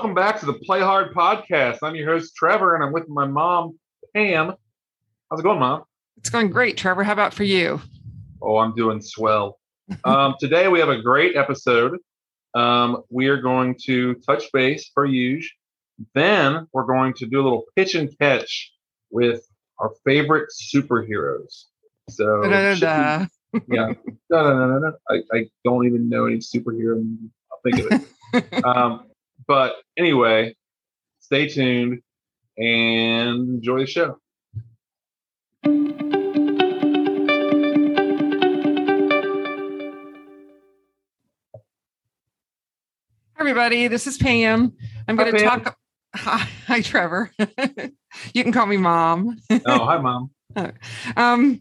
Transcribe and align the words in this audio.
Welcome 0.00 0.14
back 0.14 0.40
to 0.40 0.46
the 0.46 0.54
Play 0.54 0.80
Hard 0.80 1.12
podcast. 1.12 1.80
I'm 1.82 1.94
your 1.94 2.10
host 2.10 2.34
Trevor, 2.34 2.74
and 2.74 2.82
I'm 2.82 2.90
with 2.90 3.06
my 3.06 3.26
mom 3.26 3.78
Pam. 4.16 4.54
How's 5.30 5.40
it 5.40 5.42
going, 5.42 5.58
mom? 5.58 5.84
It's 6.16 6.30
going 6.30 6.48
great, 6.48 6.78
Trevor. 6.78 7.04
How 7.04 7.12
about 7.12 7.34
for 7.34 7.44
you? 7.44 7.82
Oh, 8.40 8.56
I'm 8.56 8.74
doing 8.74 9.02
swell. 9.02 9.58
Um, 10.06 10.36
today 10.40 10.68
we 10.68 10.80
have 10.80 10.88
a 10.88 11.02
great 11.02 11.36
episode. 11.36 11.98
Um, 12.54 13.02
we 13.10 13.26
are 13.28 13.42
going 13.42 13.76
to 13.84 14.14
touch 14.26 14.50
base 14.54 14.90
for 14.94 15.04
huge. 15.04 15.54
Then 16.14 16.66
we're 16.72 16.86
going 16.86 17.12
to 17.18 17.26
do 17.26 17.38
a 17.38 17.42
little 17.42 17.64
pitch 17.76 17.94
and 17.94 18.08
catch 18.18 18.72
with 19.10 19.46
our 19.78 19.90
favorite 20.06 20.48
superheroes. 20.72 21.64
So 22.08 22.44
Da-da-da-da. 22.44 23.26
yeah. 23.68 23.92
I, 24.32 25.16
I 25.34 25.50
don't 25.62 25.86
even 25.86 26.08
know 26.08 26.24
any 26.24 26.38
superhero. 26.38 27.04
I'll 27.52 27.60
think 27.62 27.80
of 27.80 28.06
it. 28.32 28.64
um, 28.64 29.09
but 29.50 29.74
anyway, 29.98 30.54
stay 31.18 31.48
tuned 31.48 32.00
and 32.56 33.48
enjoy 33.48 33.80
the 33.80 33.86
show. 33.86 34.16
Everybody, 43.36 43.88
this 43.88 44.06
is 44.06 44.18
Pam. 44.18 44.72
I'm 45.08 45.16
Hi, 45.16 45.24
going 45.24 45.34
to 45.34 45.42
Pam. 45.42 45.62
talk. 45.62 45.76
Hi, 46.14 46.48
hi, 46.68 46.80
Trevor. 46.80 47.32
you 48.32 48.44
can 48.44 48.52
call 48.52 48.66
me 48.66 48.76
mom. 48.76 49.36
Oh, 49.66 49.84
hi, 49.84 49.98
mom. 49.98 50.30
Um, 51.16 51.58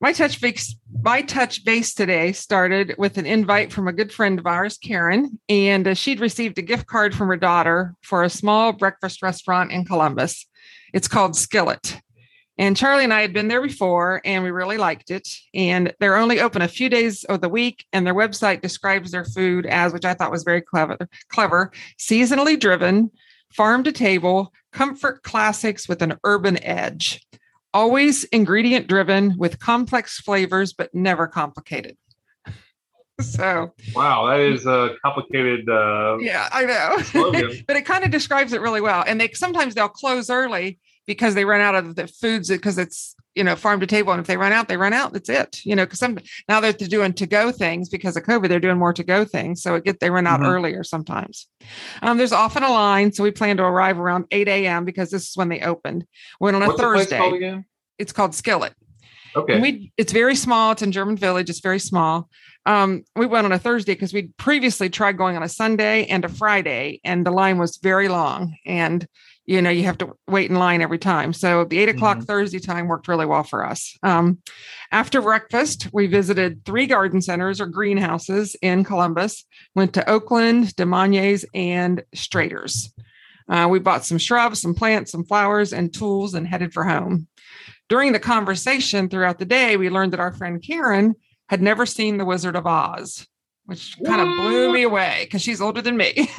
my 0.00 0.12
touch 0.12 0.40
base, 0.40 0.74
my 1.02 1.20
touch 1.22 1.64
base 1.64 1.92
today 1.92 2.32
started 2.32 2.94
with 2.96 3.18
an 3.18 3.26
invite 3.26 3.72
from 3.72 3.86
a 3.86 3.92
good 3.92 4.10
friend 4.10 4.38
of 4.38 4.46
ours, 4.46 4.78
Karen, 4.78 5.38
and 5.48 5.86
uh, 5.86 5.94
she'd 5.94 6.20
received 6.20 6.58
a 6.58 6.62
gift 6.62 6.86
card 6.86 7.14
from 7.14 7.28
her 7.28 7.36
daughter 7.36 7.94
for 8.02 8.22
a 8.22 8.30
small 8.30 8.72
breakfast 8.72 9.20
restaurant 9.22 9.72
in 9.72 9.84
Columbus. 9.84 10.46
It's 10.94 11.08
called 11.08 11.36
Skillet. 11.36 12.00
And 12.56 12.76
Charlie 12.76 13.04
and 13.04 13.14
I 13.14 13.22
had 13.22 13.32
been 13.32 13.48
there 13.48 13.62
before 13.62 14.20
and 14.24 14.44
we 14.44 14.50
really 14.50 14.76
liked 14.76 15.10
it. 15.10 15.26
And 15.54 15.94
they're 15.98 16.16
only 16.16 16.40
open 16.40 16.60
a 16.60 16.68
few 16.68 16.90
days 16.90 17.24
of 17.24 17.40
the 17.40 17.48
week. 17.48 17.86
And 17.92 18.06
their 18.06 18.14
website 18.14 18.60
describes 18.60 19.12
their 19.12 19.24
food 19.24 19.64
as, 19.64 19.94
which 19.94 20.04
I 20.04 20.12
thought 20.12 20.30
was 20.30 20.42
very 20.42 20.60
clever, 20.60 20.98
clever, 21.30 21.72
seasonally 21.98 22.60
driven, 22.60 23.12
farm 23.54 23.82
to 23.84 23.92
table, 23.92 24.52
comfort 24.72 25.22
classics 25.22 25.88
with 25.88 26.02
an 26.02 26.18
urban 26.22 26.62
edge. 26.62 27.26
Always 27.72 28.24
ingredient 28.24 28.88
driven 28.88 29.36
with 29.38 29.58
complex 29.60 30.18
flavors, 30.20 30.72
but 30.72 30.94
never 30.94 31.26
complicated. 31.28 31.96
So 33.20 33.74
Wow, 33.94 34.26
that 34.28 34.40
is 34.40 34.64
a 34.66 34.96
complicated. 35.04 35.68
Uh, 35.68 36.16
yeah, 36.20 36.48
I 36.50 36.64
know. 36.64 37.42
But 37.66 37.76
it 37.76 37.84
kind 37.84 38.02
of 38.02 38.10
describes 38.10 38.54
it 38.54 38.62
really 38.62 38.80
well. 38.80 39.04
And 39.06 39.20
they 39.20 39.28
sometimes 39.32 39.74
they'll 39.74 39.88
close 39.90 40.30
early 40.30 40.78
because 41.06 41.34
they 41.34 41.44
run 41.44 41.60
out 41.60 41.74
of 41.74 41.96
the 41.96 42.06
foods 42.06 42.48
because 42.48 42.78
it's 42.78 43.14
you 43.34 43.44
know 43.44 43.56
farm 43.56 43.78
to 43.80 43.86
table. 43.86 44.12
And 44.12 44.20
if 44.20 44.26
they 44.26 44.38
run 44.38 44.52
out, 44.52 44.68
they 44.68 44.78
run 44.78 44.94
out. 44.94 45.12
That's 45.12 45.28
it. 45.28 45.60
You 45.64 45.76
know, 45.76 45.84
because 45.84 45.98
some 45.98 46.18
now 46.48 46.60
they're 46.60 46.72
doing 46.72 47.12
to 47.12 47.26
go 47.26 47.52
things 47.52 47.90
because 47.90 48.16
of 48.16 48.22
COVID. 48.22 48.48
They're 48.48 48.58
doing 48.58 48.78
more 48.78 48.94
to 48.94 49.04
go 49.04 49.26
things, 49.26 49.62
so 49.62 49.74
it 49.74 49.84
get 49.84 50.00
they 50.00 50.08
run 50.08 50.26
out 50.26 50.40
Mhm. 50.40 50.46
earlier 50.48 50.82
sometimes. 50.82 51.46
Um, 52.00 52.16
there's 52.16 52.32
often 52.32 52.62
a 52.62 52.70
line, 52.70 53.12
so 53.12 53.22
we 53.22 53.32
plan 53.32 53.58
to 53.58 53.64
arrive 53.64 53.98
around 54.00 54.24
8 54.30 54.48
a.m. 54.48 54.86
because 54.86 55.10
this 55.10 55.28
is 55.28 55.36
when 55.36 55.50
they 55.50 55.60
opened. 55.60 56.06
Went 56.40 56.56
on 56.56 56.62
a 56.62 56.68
What's 56.68 56.80
Thursday. 56.80 57.60
It's 58.00 58.12
called 58.12 58.34
Skillet. 58.34 58.74
Okay. 59.36 59.52
And 59.54 59.62
we 59.62 59.92
it's 59.96 60.12
very 60.12 60.34
small. 60.34 60.72
It's 60.72 60.82
in 60.82 60.90
German 60.90 61.16
Village. 61.16 61.48
It's 61.50 61.60
very 61.60 61.78
small. 61.78 62.28
Um, 62.66 63.04
we 63.14 63.26
went 63.26 63.44
on 63.46 63.52
a 63.52 63.58
Thursday 63.58 63.94
because 63.94 64.12
we'd 64.12 64.36
previously 64.36 64.90
tried 64.90 65.16
going 65.16 65.36
on 65.36 65.42
a 65.42 65.48
Sunday 65.48 66.06
and 66.06 66.24
a 66.24 66.28
Friday, 66.28 67.00
and 67.04 67.24
the 67.24 67.30
line 67.30 67.58
was 67.58 67.78
very 67.82 68.08
long. 68.08 68.56
And 68.66 69.06
you 69.46 69.60
know, 69.60 69.70
you 69.70 69.82
have 69.84 69.98
to 69.98 70.12
wait 70.28 70.48
in 70.48 70.56
line 70.56 70.80
every 70.80 70.98
time. 70.98 71.32
So 71.32 71.64
the 71.64 71.78
eight 71.80 71.88
o'clock 71.88 72.18
Mhm. 72.18 72.26
Thursday 72.26 72.58
time 72.60 72.86
worked 72.86 73.08
really 73.08 73.26
well 73.26 73.42
for 73.42 73.66
us. 73.66 73.96
Um, 74.02 74.38
after 74.92 75.20
breakfast, 75.20 75.88
we 75.92 76.06
visited 76.06 76.64
three 76.64 76.86
garden 76.86 77.20
centers 77.20 77.60
or 77.60 77.66
greenhouses 77.66 78.54
in 78.62 78.84
Columbus, 78.84 79.44
went 79.74 79.92
to 79.94 80.08
Oakland, 80.08 80.76
DeMonniers, 80.76 81.44
and 81.52 82.02
Strader's. 82.14 82.94
Uh, 83.48 83.66
we 83.68 83.80
bought 83.80 84.04
some 84.04 84.18
shrubs, 84.18 84.60
some 84.60 84.74
plants, 84.74 85.10
some 85.10 85.24
flowers, 85.24 85.72
and 85.72 85.92
tools 85.92 86.34
and 86.34 86.46
headed 86.46 86.72
for 86.72 86.84
home. 86.84 87.26
During 87.90 88.12
the 88.12 88.20
conversation 88.20 89.08
throughout 89.08 89.40
the 89.40 89.44
day, 89.44 89.76
we 89.76 89.90
learned 89.90 90.12
that 90.12 90.20
our 90.20 90.30
friend 90.30 90.62
Karen 90.62 91.16
had 91.48 91.60
never 91.60 91.84
seen 91.84 92.18
The 92.18 92.24
Wizard 92.24 92.54
of 92.54 92.64
Oz, 92.64 93.26
which 93.64 93.96
kind 94.06 94.20
of 94.20 94.28
blew 94.28 94.72
me 94.72 94.84
away 94.84 95.22
because 95.24 95.42
she's 95.42 95.60
older 95.60 95.82
than 95.82 95.96
me. 95.96 96.30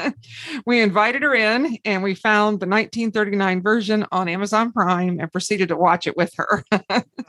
we 0.66 0.80
invited 0.80 1.22
her 1.22 1.34
in 1.34 1.76
and 1.84 2.04
we 2.04 2.14
found 2.14 2.60
the 2.60 2.68
1939 2.68 3.62
version 3.62 4.06
on 4.12 4.28
Amazon 4.28 4.70
Prime 4.70 5.18
and 5.18 5.32
proceeded 5.32 5.70
to 5.70 5.76
watch 5.76 6.06
it 6.06 6.16
with 6.16 6.32
her. 6.36 6.64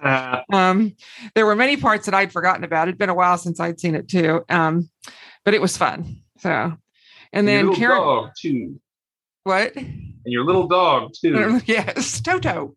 Uh, 0.03 0.41
um, 0.53 0.95
there 1.33 1.47
were 1.47 1.56
many 1.56 1.75
parts 1.75 2.06
that 2.06 2.13
I'd 2.13 2.31
forgotten 2.31 2.63
about. 2.63 2.88
It'd 2.88 3.00
been 3.00 3.09
a 3.09 3.16
while 3.16 3.39
since 3.39 3.59
I'd 3.59 3.79
seen 3.79 3.95
it 3.95 4.07
too. 4.07 4.45
Um, 4.50 4.88
but 5.44 5.56
it 5.56 5.62
was 5.62 5.78
fun. 5.78 6.17
So, 6.38 6.73
and 7.31 7.47
then 7.47 7.73
Karen, 7.73 8.29
too, 8.39 8.79
what? 9.43 9.73
and 10.25 10.31
your 10.31 10.45
little 10.45 10.67
dog 10.67 11.13
too. 11.13 11.61
yes, 11.65 12.21
Toto. 12.21 12.75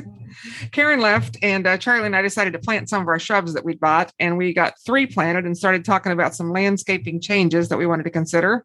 Karen 0.72 1.00
left, 1.00 1.36
and 1.42 1.66
uh, 1.66 1.78
Charlie 1.78 2.06
and 2.06 2.16
I 2.16 2.22
decided 2.22 2.52
to 2.54 2.58
plant 2.58 2.88
some 2.88 3.02
of 3.02 3.08
our 3.08 3.18
shrubs 3.18 3.54
that 3.54 3.64
we'd 3.64 3.80
bought, 3.80 4.12
and 4.18 4.36
we 4.36 4.52
got 4.52 4.74
three 4.84 5.06
planted 5.06 5.44
and 5.44 5.56
started 5.56 5.84
talking 5.84 6.12
about 6.12 6.34
some 6.34 6.50
landscaping 6.50 7.20
changes 7.20 7.68
that 7.68 7.78
we 7.78 7.86
wanted 7.86 8.04
to 8.04 8.10
consider. 8.10 8.64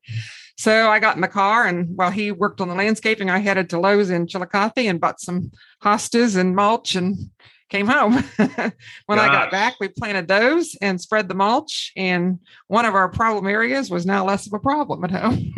So 0.57 0.89
I 0.89 0.99
got 0.99 1.15
in 1.15 1.21
the 1.21 1.27
car, 1.27 1.67
and 1.67 1.95
while 1.95 2.09
he 2.09 2.31
worked 2.31 2.61
on 2.61 2.69
the 2.69 2.75
landscaping, 2.75 3.29
I 3.29 3.39
headed 3.39 3.69
to 3.69 3.79
Lowe's 3.79 4.09
in 4.09 4.27
Chillicothe 4.27 4.87
and 4.87 4.99
bought 4.99 5.21
some 5.21 5.51
hostas 5.83 6.35
and 6.35 6.55
mulch 6.55 6.95
and 6.95 7.29
came 7.69 7.87
home. 7.87 8.13
when 9.05 9.19
I 9.19 9.27
got 9.27 9.51
back, 9.51 9.75
we 9.79 9.87
planted 9.89 10.27
those 10.27 10.75
and 10.81 10.99
spread 10.99 11.27
the 11.27 11.35
mulch, 11.35 11.91
and 11.97 12.39
one 12.67 12.85
of 12.85 12.95
our 12.95 13.09
problem 13.09 13.47
areas 13.47 13.89
was 13.89 14.05
now 14.05 14.25
less 14.25 14.47
of 14.47 14.53
a 14.53 14.59
problem 14.59 15.03
at 15.03 15.11
home. 15.11 15.53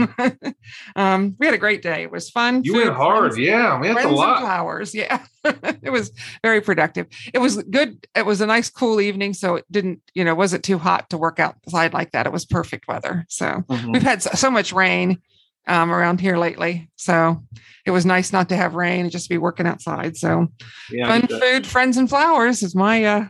um, 0.95 1.35
we 1.39 1.45
had 1.45 1.55
a 1.55 1.59
great 1.59 1.81
day. 1.81 2.03
It 2.03 2.11
was 2.11 2.29
fun. 2.29 2.63
You 2.63 2.73
food, 2.73 2.83
went 2.85 2.95
hard, 2.95 3.33
friends- 3.33 3.37
yeah. 3.39 3.79
We 3.79 3.87
had 3.87 4.05
a 4.05 4.09
lot. 4.09 4.39
flowers. 4.41 4.93
Yeah. 4.95 5.23
it 5.43 5.91
was 5.91 6.11
very 6.43 6.61
productive. 6.61 7.07
It 7.33 7.39
was 7.39 7.57
good. 7.63 8.05
It 8.15 8.25
was 8.25 8.41
a 8.41 8.45
nice 8.45 8.69
cool 8.69 8.99
evening. 9.01 9.33
So 9.33 9.55
it 9.55 9.65
didn't, 9.71 10.01
you 10.13 10.23
know, 10.23 10.35
wasn't 10.35 10.63
too 10.63 10.77
hot 10.77 11.09
to 11.11 11.17
work 11.17 11.39
outside 11.39 11.93
like 11.93 12.11
that. 12.11 12.25
It 12.25 12.33
was 12.33 12.45
perfect 12.45 12.87
weather. 12.87 13.25
So 13.29 13.63
Mhm. 13.69 13.93
we've 13.93 14.03
had 14.03 14.21
so, 14.21 14.31
so 14.33 14.51
much 14.51 14.73
rain 14.73 15.21
um, 15.69 15.91
around 15.91 16.19
here 16.19 16.37
lately. 16.37 16.89
So 16.95 17.41
it 17.85 17.91
was 17.91 18.05
nice 18.05 18.33
not 18.33 18.49
to 18.49 18.55
have 18.55 18.73
rain 18.75 19.01
and 19.01 19.11
just 19.11 19.29
be 19.29 19.37
working 19.37 19.67
outside. 19.67 20.17
So 20.17 20.47
Yeah, 20.91 21.07
fun 21.07 21.27
food, 21.27 21.65
friends 21.65 21.95
and 21.95 22.09
flowers 22.09 22.63
is 22.63 22.75
my 22.75 23.05
uh, 23.05 23.27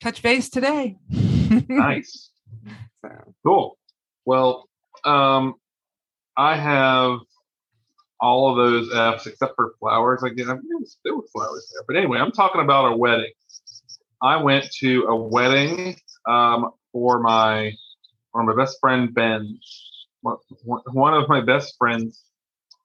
touch 0.00 0.22
base 0.22 0.48
today. 0.48 0.96
nice. 1.10 2.30
So, 3.04 3.10
Cool. 3.44 3.78
Well, 4.24 4.68
um, 5.04 5.54
I 6.36 6.56
have 6.56 7.18
all 8.20 8.50
of 8.50 8.56
those 8.56 8.92
F's 8.92 9.26
except 9.26 9.54
for 9.56 9.74
flowers. 9.80 10.22
I 10.24 10.30
get 10.30 10.48
I 10.48 10.54
mean, 10.54 10.62
there 10.68 10.78
was, 10.78 10.96
there 11.04 11.16
were 11.16 11.26
flowers 11.32 11.70
there, 11.72 11.82
but 11.86 11.96
anyway, 11.96 12.18
I'm 12.18 12.32
talking 12.32 12.60
about 12.60 12.92
a 12.92 12.96
wedding. 12.96 13.32
I 14.22 14.42
went 14.42 14.70
to 14.80 15.04
a 15.04 15.16
wedding 15.16 15.96
um, 16.28 16.70
for 16.92 17.20
my 17.20 17.72
for 18.32 18.42
my 18.42 18.54
best 18.54 18.78
friend 18.80 19.14
Ben. 19.14 19.58
One, 20.22 21.14
of 21.14 21.28
my 21.28 21.40
best 21.40 21.76
friends, 21.78 22.24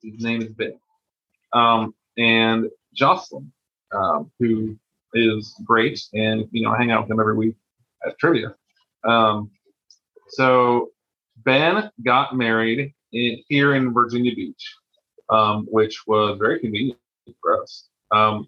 his 0.03 0.23
name 0.23 0.41
is 0.41 0.49
Ben, 0.49 0.79
um, 1.53 1.95
and 2.17 2.69
Jocelyn, 2.93 3.51
um, 3.93 4.31
who 4.39 4.77
is 5.13 5.55
great, 5.63 5.99
and 6.13 6.47
you 6.51 6.63
know 6.63 6.71
I 6.71 6.77
hang 6.77 6.91
out 6.91 7.03
with 7.03 7.11
him 7.11 7.19
every 7.19 7.35
week 7.35 7.55
at 8.05 8.17
trivia. 8.19 8.55
Um, 9.03 9.51
so 10.29 10.91
Ben 11.37 11.89
got 12.03 12.35
married 12.35 12.93
in, 13.11 13.43
here 13.47 13.75
in 13.75 13.93
Virginia 13.93 14.35
Beach, 14.35 14.75
um, 15.29 15.67
which 15.69 16.05
was 16.05 16.37
very 16.39 16.59
convenient 16.59 16.99
for 17.41 17.61
us. 17.61 17.87
Um, 18.11 18.47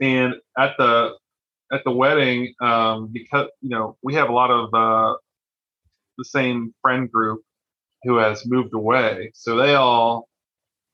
and 0.00 0.34
at 0.56 0.76
the 0.78 1.16
at 1.72 1.84
the 1.84 1.90
wedding, 1.90 2.54
um, 2.60 3.08
because 3.12 3.48
you 3.60 3.70
know 3.70 3.96
we 4.02 4.14
have 4.14 4.28
a 4.30 4.32
lot 4.32 4.50
of 4.50 4.72
uh, 4.74 5.16
the 6.18 6.24
same 6.24 6.74
friend 6.82 7.10
group 7.10 7.42
who 8.02 8.16
has 8.16 8.46
moved 8.46 8.74
away, 8.74 9.30
so 9.34 9.56
they 9.56 9.74
all 9.74 10.28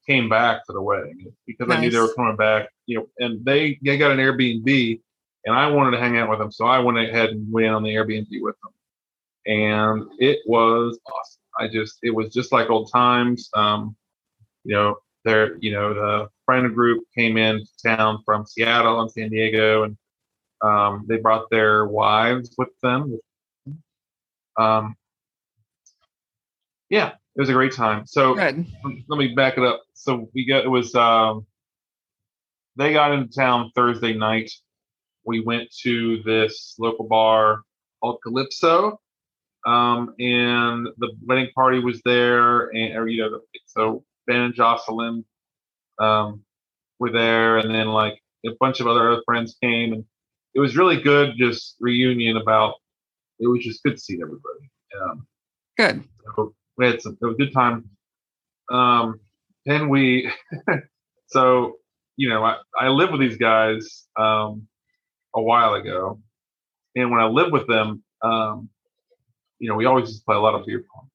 came 0.06 0.28
back 0.28 0.62
for 0.66 0.72
the 0.72 0.82
wedding 0.82 1.32
because 1.46 1.70
I 1.70 1.80
knew 1.80 1.90
they 1.90 1.98
were 1.98 2.14
coming 2.14 2.36
back. 2.36 2.68
You 2.86 2.98
know, 2.98 3.06
and 3.18 3.44
they 3.44 3.78
they 3.82 3.98
got 3.98 4.12
an 4.12 4.18
Airbnb, 4.18 5.00
and 5.44 5.54
I 5.54 5.66
wanted 5.68 5.92
to 5.92 5.98
hang 5.98 6.18
out 6.18 6.30
with 6.30 6.38
them, 6.38 6.52
so 6.52 6.66
I 6.66 6.78
went 6.78 6.98
ahead 6.98 7.30
and 7.30 7.50
went 7.52 7.74
on 7.74 7.82
the 7.82 7.90
Airbnb 7.94 8.28
with 8.40 8.56
them 8.62 8.72
and 9.46 10.04
it 10.18 10.40
was 10.46 10.98
awesome. 11.06 11.42
I 11.58 11.68
just 11.68 11.98
it 12.02 12.10
was 12.10 12.32
just 12.32 12.52
like 12.52 12.68
old 12.68 12.90
times. 12.92 13.48
Um, 13.54 13.96
you 14.64 14.74
know, 14.74 14.96
there 15.24 15.56
you 15.58 15.72
know 15.72 15.94
the 15.94 16.28
friend 16.44 16.74
group 16.74 17.04
came 17.16 17.36
in 17.36 17.64
town 17.84 18.22
from 18.24 18.44
Seattle 18.44 19.00
and 19.00 19.10
San 19.10 19.30
Diego, 19.30 19.84
and 19.84 19.96
um, 20.62 21.06
they 21.08 21.16
brought 21.16 21.48
their 21.50 21.86
wives 21.86 22.54
with 22.58 22.68
them. 22.82 23.18
Um, 24.58 24.96
yeah, 26.88 27.08
it 27.08 27.40
was 27.40 27.48
a 27.48 27.52
great 27.52 27.72
time. 27.72 28.06
So 28.06 28.34
Good. 28.34 28.66
let 29.08 29.18
me 29.18 29.34
back 29.34 29.58
it 29.58 29.64
up. 29.64 29.82
So 29.94 30.28
we 30.34 30.46
got 30.46 30.64
it 30.64 30.68
was 30.68 30.94
um 30.94 31.46
they 32.76 32.92
got 32.92 33.12
into 33.12 33.32
town 33.32 33.72
Thursday 33.74 34.14
night. 34.14 34.50
We 35.24 35.40
went 35.40 35.70
to 35.82 36.22
this 36.22 36.76
local 36.78 37.06
bar 37.06 37.62
called 38.00 38.18
Calypso. 38.22 39.00
Um, 39.66 40.14
and 40.20 40.86
the 40.98 41.10
wedding 41.24 41.48
party 41.52 41.80
was 41.80 42.00
there 42.04 42.68
and 42.68 42.96
or, 42.96 43.08
you 43.08 43.22
know 43.22 43.40
so 43.64 44.04
Ben 44.26 44.40
and 44.42 44.54
Jocelyn 44.54 45.24
um 45.98 46.42
were 47.00 47.10
there 47.10 47.58
and 47.58 47.74
then 47.74 47.88
like 47.88 48.22
a 48.46 48.50
bunch 48.60 48.78
of 48.78 48.86
other 48.86 49.20
friends 49.24 49.56
came 49.60 49.92
and 49.92 50.04
it 50.54 50.60
was 50.60 50.76
really 50.76 51.00
good 51.00 51.34
just 51.36 51.76
reunion 51.80 52.36
about 52.36 52.74
it 53.40 53.48
was 53.48 53.64
just 53.64 53.82
good 53.82 53.96
to 53.96 54.00
see 54.00 54.20
everybody. 54.22 54.70
Um 55.02 55.26
Good. 55.76 56.04
so 56.36 56.54
we 56.76 56.86
had 56.86 57.00
some 57.02 57.16
it 57.20 57.24
was 57.24 57.34
a 57.34 57.38
good 57.38 57.52
time. 57.52 57.88
Um 58.70 59.20
then 59.64 59.88
we 59.88 60.30
so 61.28 61.76
you 62.16 62.28
know 62.28 62.44
I, 62.44 62.56
I 62.78 62.88
lived 62.88 63.12
with 63.12 63.20
these 63.20 63.36
guys 63.36 64.06
um 64.16 64.66
a 65.34 65.40
while 65.42 65.74
ago. 65.74 66.20
And 66.94 67.10
when 67.10 67.20
i 67.20 67.26
lived 67.26 67.52
with 67.52 67.66
them 67.66 68.02
um 68.22 68.68
you 69.58 69.68
know 69.68 69.74
we 69.76 69.84
always 69.86 70.08
just 70.08 70.24
play 70.24 70.36
a 70.36 70.40
lot 70.40 70.54
of 70.54 70.64
beer 70.66 70.84
pong. 70.92 71.08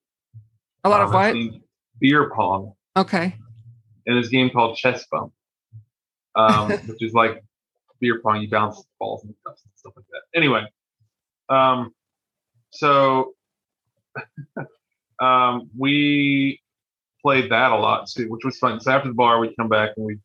A 0.83 0.89
lot 0.89 1.01
of 1.01 1.09
Um, 1.13 1.13
what? 1.13 1.61
beer 1.99 2.31
pong. 2.35 2.73
Okay. 2.97 3.35
and 4.05 4.17
this 4.17 4.29
game 4.29 4.49
called 4.49 4.77
chess 4.77 5.05
bump. 5.11 5.33
Um 6.35 6.71
which 6.87 7.01
is 7.01 7.13
like 7.13 7.43
beer 7.99 8.19
pong 8.23 8.41
you 8.41 8.49
bounce 8.49 8.83
balls 8.99 9.23
and 9.23 9.33
cups 9.45 9.61
and 9.63 9.71
stuff 9.75 9.93
like 9.95 10.05
that. 10.11 10.21
Anyway 10.37 10.65
um 11.49 11.93
so 12.71 13.33
um 15.21 15.69
we 15.77 16.59
played 17.21 17.51
that 17.51 17.71
a 17.71 17.75
lot 17.75 18.07
too 18.07 18.29
which 18.29 18.43
was 18.43 18.57
fun 18.57 18.79
so 18.79 18.91
after 18.91 19.07
the 19.07 19.13
bar 19.13 19.39
we'd 19.39 19.55
come 19.57 19.69
back 19.69 19.91
and 19.95 20.05
we'd, 20.05 20.19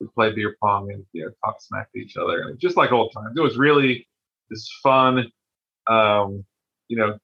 we'd 0.00 0.12
play 0.14 0.32
beer 0.32 0.56
pong 0.62 0.90
and 0.92 1.04
you 1.12 1.24
know 1.24 1.30
talk 1.44 1.56
smack 1.60 1.90
to 1.92 2.00
each 2.00 2.16
other 2.16 2.42
and 2.42 2.58
just 2.58 2.76
like 2.76 2.92
old 2.92 3.12
times 3.12 3.34
it 3.36 3.40
was 3.40 3.56
really 3.56 4.06
just 4.50 4.70
fun 4.82 5.30
um 5.88 6.44
you 6.88 6.96
know 6.96 7.16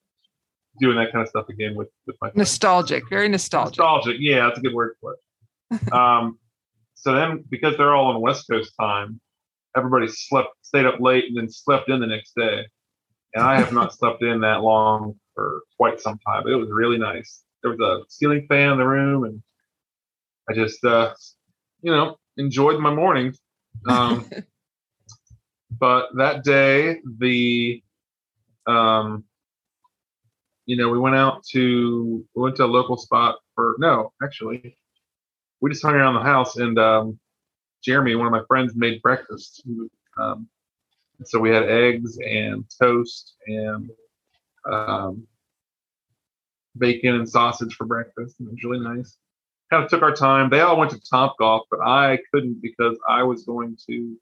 doing 0.79 0.97
that 0.97 1.13
kind 1.13 1.23
of 1.23 1.29
stuff 1.29 1.49
again 1.49 1.75
with 1.75 1.89
with 2.07 2.17
my 2.21 2.29
friends. 2.29 2.39
Nostalgic. 2.39 3.09
Very 3.09 3.29
nostalgic. 3.29 3.79
Nostalgic, 3.79 4.17
yeah, 4.21 4.47
that's 4.47 4.59
a 4.59 4.63
good 4.63 4.75
word 4.75 4.95
for 5.01 5.15
it. 5.15 5.93
um, 5.93 6.39
so 6.95 7.15
then, 7.15 7.45
because 7.51 7.77
they're 7.77 7.95
all 7.95 8.07
on 8.07 8.21
West 8.21 8.47
Coast 8.51 8.73
time, 8.81 9.21
everybody 9.77 10.09
slept, 10.09 10.51
stayed 10.63 10.87
up 10.87 11.01
late, 11.01 11.25
and 11.27 11.37
then 11.37 11.51
slept 11.51 11.89
in 11.89 12.01
the 12.01 12.07
next 12.07 12.33
day. 12.37 12.67
And 13.35 13.45
I 13.45 13.59
have 13.59 13.73
not 13.73 13.95
slept 13.99 14.23
in 14.23 14.41
that 14.41 14.63
long 14.63 15.17
for 15.37 15.63
quite 15.77 16.01
some 16.01 16.19
time. 16.27 16.43
But 16.43 16.53
it 16.53 16.57
was 16.57 16.71
really 16.73 16.99
nice. 16.99 17.45
There 17.63 17.71
was 17.71 17.81
a 17.81 18.03
ceiling 18.11 18.47
fan 18.49 18.73
in 18.73 18.79
the 18.79 18.87
room, 18.87 19.25
and 19.25 19.43
I 20.51 20.55
just, 20.55 20.85
uh, 20.85 21.15
you 21.83 21.93
know, 21.93 22.17
enjoyed 22.37 22.81
my 22.81 22.93
morning. 22.93 23.33
Um, 23.89 24.29
but 25.71 26.09
that 26.17 26.43
day, 26.43 27.01
the 27.19 27.81
um, 28.67 29.25
you 30.65 30.77
know, 30.77 30.89
we 30.89 30.99
went 30.99 31.15
out 31.15 31.45
to 31.53 32.25
we 32.35 32.43
went 32.43 32.57
to 32.57 32.65
a 32.65 32.67
local 32.67 32.97
spot 32.97 33.37
for 33.55 33.77
no, 33.79 34.13
actually, 34.23 34.77
we 35.61 35.71
just 35.71 35.83
hung 35.83 35.95
around 35.95 36.15
the 36.15 36.21
house 36.21 36.57
and 36.57 36.79
um, 36.79 37.19
Jeremy, 37.83 38.17
one 38.17 38.27
of 38.27 38.33
my 38.33 38.43
friends, 38.49 38.75
made 38.75 39.01
breakfast. 39.01 39.63
Um, 40.19 40.49
so 41.25 41.39
we 41.39 41.51
had 41.51 41.65
eggs 41.65 42.19
and 42.19 42.65
toast 42.81 43.37
and 43.47 43.91
um, 44.71 45.27
bacon 46.77 47.15
and 47.15 47.29
sausage 47.29 47.75
for 47.75 47.85
breakfast. 47.87 48.37
And 48.39 48.49
it 48.49 48.53
was 48.53 48.65
really 48.65 48.81
nice. 48.97 49.17
Kind 49.71 49.85
of 49.85 49.91
took 49.91 50.03
our 50.03 50.13
time. 50.15 50.49
They 50.49 50.61
all 50.61 50.79
went 50.79 50.93
to 50.93 51.01
Top 51.01 51.37
Golf, 51.39 51.67
but 51.71 51.81
I 51.81 52.19
couldn't 52.33 52.63
because 52.63 52.97
I 53.09 53.23
was 53.23 53.45
going 53.45 53.77
to. 53.89 54.17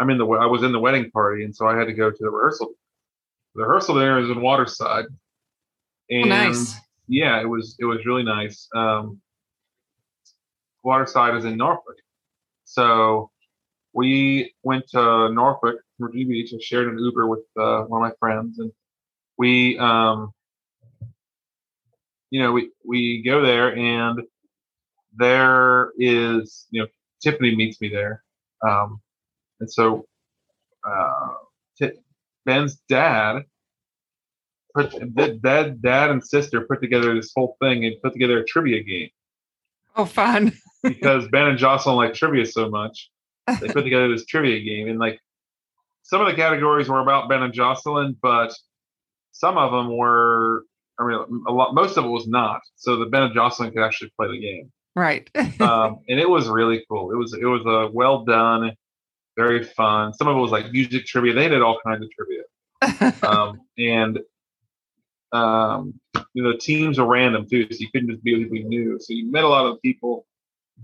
I'm 0.00 0.10
in 0.10 0.18
the 0.18 0.26
I 0.26 0.46
was 0.46 0.62
in 0.62 0.70
the 0.70 0.78
wedding 0.78 1.10
party, 1.10 1.42
and 1.44 1.54
so 1.54 1.66
I 1.66 1.76
had 1.76 1.86
to 1.86 1.92
go 1.92 2.10
to 2.10 2.16
the 2.20 2.30
rehearsal. 2.30 2.68
The 3.56 3.62
rehearsal 3.62 3.96
there 3.96 4.20
is 4.20 4.30
in 4.30 4.40
Waterside, 4.40 5.06
and 6.10 6.24
Oh, 6.26 6.28
nice. 6.28 6.76
yeah, 7.08 7.40
it 7.40 7.48
was 7.48 7.74
it 7.80 7.84
was 7.84 8.06
really 8.06 8.22
nice. 8.22 8.68
Um, 8.76 9.20
Waterside 10.84 11.34
is 11.34 11.44
in 11.44 11.56
Norfolk, 11.56 11.96
so 12.64 13.32
we 13.92 14.54
went 14.62 14.86
to 14.90 15.28
Norfolk, 15.30 15.80
Virginia 15.98 16.26
Beach. 16.26 16.52
I 16.54 16.58
shared 16.60 16.86
an 16.86 17.00
Uber 17.00 17.26
with 17.26 17.40
uh, 17.58 17.82
one 17.82 18.04
of 18.04 18.10
my 18.10 18.14
friends, 18.20 18.60
and 18.60 18.70
we, 19.38 19.78
um, 19.78 20.32
you 22.30 22.42
know, 22.42 22.52
we 22.52 22.70
we 22.84 23.22
go 23.22 23.42
there, 23.42 23.74
and 23.76 24.20
there 25.16 25.92
is, 25.98 26.66
you 26.70 26.82
know, 26.82 26.88
Tiffany 27.22 27.54
meets 27.56 27.80
me 27.80 27.88
there, 27.88 28.22
um, 28.66 29.00
and 29.60 29.70
so 29.70 30.06
uh, 30.86 31.34
Ti- 31.78 31.98
Ben's 32.44 32.76
dad 32.88 33.44
put 34.74 34.92
dad, 35.42 35.80
dad 35.80 36.10
and 36.10 36.22
sister 36.22 36.60
put 36.60 36.80
together 36.80 37.14
this 37.14 37.32
whole 37.34 37.56
thing 37.60 37.84
and 37.86 37.94
put 38.02 38.12
together 38.12 38.38
a 38.38 38.44
trivia 38.44 38.82
game 38.82 39.08
Oh, 39.98 40.04
fun. 40.04 40.52
because 40.82 41.26
Ben 41.28 41.48
and 41.48 41.58
Jocelyn 41.58 41.96
like 41.96 42.14
trivia 42.14 42.46
so 42.46 42.70
much. 42.70 43.10
They 43.60 43.66
put 43.68 43.82
together 43.82 44.08
this 44.08 44.26
trivia 44.26 44.60
game, 44.60 44.88
and 44.88 44.98
like 44.98 45.18
some 46.04 46.20
of 46.20 46.28
the 46.28 46.34
categories 46.34 46.88
were 46.88 47.00
about 47.00 47.28
Ben 47.28 47.42
and 47.42 47.52
Jocelyn, 47.52 48.16
but 48.22 48.54
some 49.38 49.56
of 49.56 49.72
them 49.72 49.96
were. 49.96 50.64
I 51.00 51.06
mean, 51.06 51.44
a 51.46 51.52
lot. 51.52 51.74
Most 51.74 51.96
of 51.96 52.04
it 52.04 52.08
was 52.08 52.26
not. 52.26 52.60
So 52.76 52.96
the 52.96 53.06
Ben 53.06 53.22
and 53.22 53.34
Jocelyn 53.34 53.70
could 53.72 53.84
actually 53.84 54.12
play 54.16 54.28
the 54.28 54.40
game, 54.40 54.72
Right. 54.96 55.30
um, 55.60 56.00
and 56.08 56.18
it 56.18 56.28
was 56.28 56.48
really 56.48 56.84
cool. 56.88 57.12
It 57.12 57.16
was 57.16 57.32
it 57.32 57.44
was 57.44 57.62
a 57.64 57.90
well 57.92 58.24
done, 58.24 58.72
very 59.36 59.64
fun. 59.64 60.12
Some 60.12 60.28
of 60.28 60.36
it 60.36 60.40
was 60.40 60.50
like 60.50 60.72
music 60.72 61.06
trivia. 61.06 61.34
They 61.34 61.48
did 61.48 61.62
all 61.62 61.78
kinds 61.84 62.02
of 62.04 62.10
trivia 62.10 62.42
um, 63.22 63.60
and 63.78 64.18
um, 65.32 66.00
you 66.32 66.42
know, 66.42 66.54
teams 66.56 66.98
are 66.98 67.06
random 67.06 67.46
too, 67.48 67.66
so 67.70 67.76
you 67.78 67.90
couldn't 67.92 68.10
just 68.10 68.22
be 68.22 68.34
with 68.38 68.52
people 68.52 68.68
knew. 68.68 68.98
So 69.00 69.12
you 69.12 69.30
met 69.30 69.44
a 69.44 69.48
lot 69.48 69.66
of 69.66 69.80
people. 69.82 70.26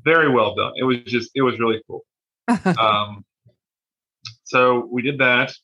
Very 0.04 0.28
well 0.28 0.54
done. 0.54 0.73
It 0.76 0.82
was 0.82 0.99
just, 1.04 1.30
it 1.34 1.42
was 1.42 1.58
really 1.58 1.80
cool. 1.87 2.02
Um, 2.78 3.25
so 4.42 4.88
we 4.90 5.02
did 5.02 5.18
that. 5.18 5.54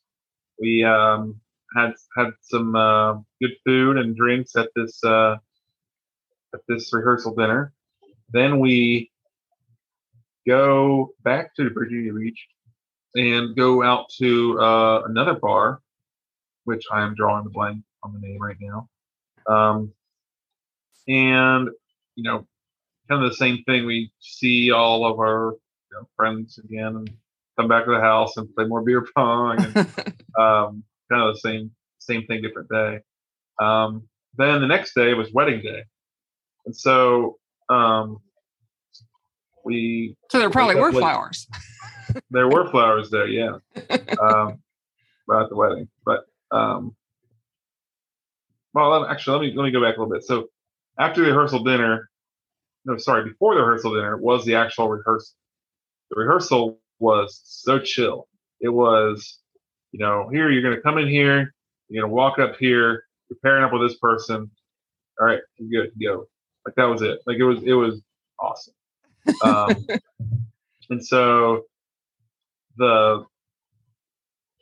We 0.58 0.84
um, 0.84 1.40
had 1.74 1.94
had 2.16 2.30
some 2.42 2.74
uh, 2.74 3.14
good 3.40 3.54
food 3.64 3.96
and 3.96 4.16
drinks 4.16 4.56
at 4.56 4.70
this 4.74 5.02
uh, 5.04 5.36
at 6.54 6.60
this 6.68 6.92
rehearsal 6.92 7.34
dinner. 7.34 7.72
Then 8.30 8.58
we 8.60 9.10
go 10.46 11.12
back 11.22 11.54
to 11.56 11.70
Virginia 11.70 12.12
Beach 12.12 12.46
and 13.14 13.56
go 13.56 13.82
out 13.82 14.08
to 14.18 14.60
uh, 14.60 15.02
another 15.06 15.34
bar 15.34 15.80
which 16.64 16.84
I 16.92 17.02
am 17.02 17.14
drawing 17.14 17.44
the 17.44 17.50
blank 17.50 17.82
on 18.02 18.12
the 18.12 18.20
name 18.20 18.40
right 18.40 18.56
now. 18.60 18.88
Um, 19.46 19.92
and 21.08 21.68
you 22.14 22.22
know, 22.22 22.46
kind 23.08 23.24
of 23.24 23.30
the 23.30 23.36
same 23.36 23.64
thing. 23.64 23.86
We 23.86 24.12
see 24.20 24.70
all 24.70 25.06
of 25.06 25.18
our 25.18 25.52
you 25.90 25.96
know, 25.96 26.08
friends 26.16 26.58
again 26.58 26.96
and 26.96 27.10
come 27.58 27.68
back 27.68 27.86
to 27.86 27.90
the 27.90 28.00
house 28.00 28.36
and 28.36 28.54
play 28.54 28.66
more 28.66 28.82
beer 28.82 29.06
pong 29.14 29.60
and 29.60 29.76
um, 30.38 30.84
kind 31.10 31.22
of 31.22 31.34
the 31.34 31.40
same 31.40 31.70
same 31.98 32.26
thing, 32.26 32.42
different 32.42 32.68
day. 32.68 33.00
Um, 33.60 34.08
then 34.36 34.60
the 34.60 34.66
next 34.66 34.94
day 34.94 35.14
was 35.14 35.32
wedding 35.32 35.60
day, 35.62 35.82
and 36.66 36.74
so 36.74 37.36
um, 37.68 38.18
we 39.64 40.16
so 40.30 40.38
there 40.38 40.50
probably 40.50 40.76
were 40.76 40.92
late. 40.92 41.00
flowers. 41.00 41.46
there 42.30 42.48
were 42.48 42.70
flowers 42.70 43.10
there, 43.10 43.26
yeah. 43.26 43.58
Um, 44.20 44.58
at 45.32 45.48
the 45.48 45.54
wedding, 45.54 45.88
but 46.04 46.24
um, 46.50 46.96
well, 48.74 49.04
actually, 49.06 49.38
let 49.38 49.42
me 49.42 49.56
let 49.56 49.64
me 49.64 49.70
go 49.70 49.80
back 49.80 49.96
a 49.96 50.00
little 50.00 50.12
bit. 50.12 50.24
So 50.24 50.48
after 50.98 51.22
the 51.22 51.28
rehearsal 51.28 51.64
dinner, 51.64 52.10
no, 52.84 52.96
sorry, 52.96 53.24
before 53.24 53.54
the 53.54 53.60
rehearsal 53.60 53.94
dinner 53.94 54.16
was 54.16 54.44
the 54.44 54.54
actual 54.54 54.88
rehearsal. 54.88 55.34
The 56.10 56.20
rehearsal 56.20 56.80
was 56.98 57.40
so 57.44 57.78
chill. 57.78 58.28
It 58.60 58.68
was, 58.68 59.39
you 59.92 59.98
know, 59.98 60.28
here 60.30 60.50
you're 60.50 60.62
gonna 60.62 60.80
come 60.80 60.98
in 60.98 61.08
here, 61.08 61.54
you're 61.88 62.02
gonna 62.02 62.12
walk 62.12 62.38
up 62.38 62.56
here, 62.58 63.04
you're 63.28 63.38
pairing 63.42 63.64
up 63.64 63.72
with 63.72 63.82
this 63.82 63.98
person. 63.98 64.50
All 65.20 65.26
right, 65.26 65.40
you're 65.58 65.84
good, 65.84 65.92
go. 66.02 66.26
Like 66.64 66.74
that 66.76 66.84
was 66.84 67.02
it. 67.02 67.20
Like 67.26 67.38
it 67.38 67.44
was 67.44 67.62
it 67.62 67.72
was 67.72 68.00
awesome. 68.38 68.74
Um, 69.42 69.86
and 70.90 71.04
so 71.04 71.64
the 72.76 73.24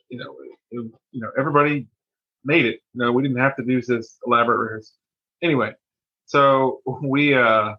you 0.09 0.17
know 0.17 0.35
it, 0.71 0.91
you 1.11 1.21
know 1.21 1.31
everybody 1.37 1.87
made 2.43 2.65
it 2.65 2.79
you 2.93 3.01
know 3.01 3.11
we 3.11 3.23
didn't 3.23 3.37
have 3.37 3.55
to 3.55 3.63
do 3.63 3.81
this 3.81 4.17
elaborate 4.25 4.57
rehearsal 4.57 4.95
anyway 5.43 5.71
so 6.25 6.81
we 7.03 7.33
uh 7.33 7.73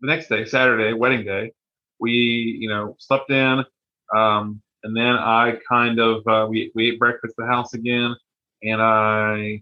the 0.00 0.06
next 0.06 0.28
day 0.28 0.44
saturday 0.44 0.92
wedding 0.92 1.24
day 1.24 1.52
we 1.98 2.12
you 2.60 2.68
know 2.68 2.96
slept 2.98 3.30
in 3.30 3.64
um 4.14 4.60
and 4.84 4.96
then 4.96 5.14
i 5.16 5.54
kind 5.68 5.98
of 6.00 6.26
uh, 6.26 6.46
we, 6.48 6.72
we 6.74 6.90
ate 6.90 6.98
breakfast 6.98 7.34
at 7.38 7.44
the 7.44 7.46
house 7.46 7.74
again 7.74 8.14
and 8.62 8.82
i 8.82 9.60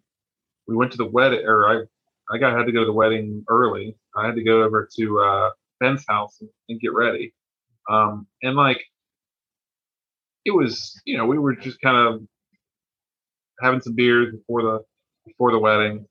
we 0.67 0.77
went 0.77 0.91
to 0.93 0.99
the 0.99 1.07
wedding 1.07 1.45
or 1.47 1.69
i 1.69 1.85
I 2.31 2.39
got 2.39 2.57
had 2.57 2.67
to 2.67 2.73
go 2.73 2.81
to 2.81 2.87
the 2.87 2.93
wedding 2.93 3.45
early. 3.49 3.97
I 4.17 4.27
had 4.27 4.35
to 4.35 4.45
go 4.45 4.63
over 4.63 4.89
to 4.99 5.21
uh, 5.21 5.51
Ben's 5.81 6.05
house 6.09 6.39
and, 6.41 6.51
and 6.69 6.81
get 6.81 6.93
ready. 6.93 7.33
Um, 7.89 8.27
and 8.43 8.55
like, 8.55 8.85
it 10.45 10.51
was, 10.51 11.01
you 11.05 11.17
know, 11.17 11.27
we 11.27 11.39
were 11.39 11.55
just 11.55 11.81
kind 11.81 11.97
of 11.97 12.23
having 13.61 13.81
some 13.81 13.95
beers 13.95 14.35
before 14.35 14.63
the 14.63 14.81
before 15.27 15.53
the 15.53 15.59
wedding, 15.59 16.07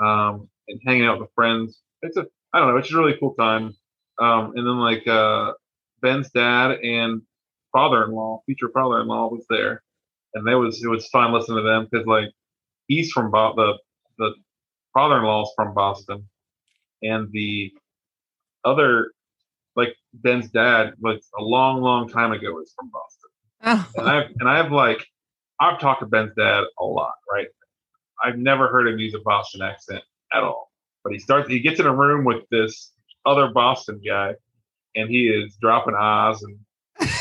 um, 0.00 0.48
and 0.68 0.80
hanging 0.86 1.06
out 1.06 1.20
with 1.20 1.30
friends. 1.34 1.80
It's 2.02 2.16
a, 2.16 2.26
I 2.52 2.58
don't 2.58 2.68
know, 2.68 2.76
it's 2.76 2.92
a 2.92 2.96
really 2.96 3.16
cool 3.18 3.34
time. 3.34 3.74
Um, 4.20 4.52
and 4.56 4.66
then 4.66 4.78
like 4.78 5.06
uh, 5.06 5.52
Ben's 6.02 6.30
dad 6.30 6.72
and 6.82 7.22
father-in-law, 7.72 8.42
future 8.46 8.70
father-in-law, 8.72 9.28
was 9.28 9.44
there, 9.48 9.82
and 10.34 10.46
they 10.46 10.54
was 10.54 10.82
it 10.82 10.88
was 10.88 11.06
fun 11.08 11.32
listening 11.32 11.58
to 11.58 11.62
them 11.62 11.88
because 11.90 12.06
like 12.06 12.30
he's 12.88 13.10
from 13.12 13.30
Bo- 13.30 13.54
the 13.56 13.78
the 14.18 14.34
father-in-law's 14.94 15.52
from 15.56 15.74
Boston, 15.74 16.28
and 17.02 17.30
the 17.32 17.72
other 18.64 19.12
like 19.76 19.94
Ben's 20.14 20.50
dad 20.50 20.94
was 21.00 21.28
a 21.38 21.42
long, 21.42 21.80
long 21.80 22.08
time 22.08 22.32
ago 22.32 22.52
was 22.52 22.72
from 22.76 22.90
Boston, 22.90 23.30
Oh, 23.62 24.00
and 24.00 24.08
I've 24.10 24.30
and 24.40 24.48
I've 24.48 24.72
like 24.72 25.06
I've 25.60 25.78
talked 25.78 26.00
to 26.00 26.06
Ben's 26.06 26.32
dad 26.36 26.64
a 26.78 26.84
lot, 26.84 27.14
right? 27.32 27.46
I've 28.22 28.38
never 28.38 28.68
heard 28.68 28.88
him 28.88 28.98
use 28.98 29.14
a 29.14 29.20
Boston 29.20 29.62
accent 29.62 30.02
at 30.32 30.42
all, 30.42 30.70
but 31.04 31.12
he 31.12 31.18
starts 31.18 31.48
he 31.48 31.60
gets 31.60 31.80
in 31.80 31.86
a 31.86 31.94
room 31.94 32.24
with 32.24 32.42
this 32.50 32.92
other 33.26 33.48
Boston 33.52 34.00
guy, 34.06 34.34
and 34.96 35.08
he 35.08 35.28
is 35.28 35.56
dropping 35.60 35.94
eyes 35.98 36.42
and 36.42 36.58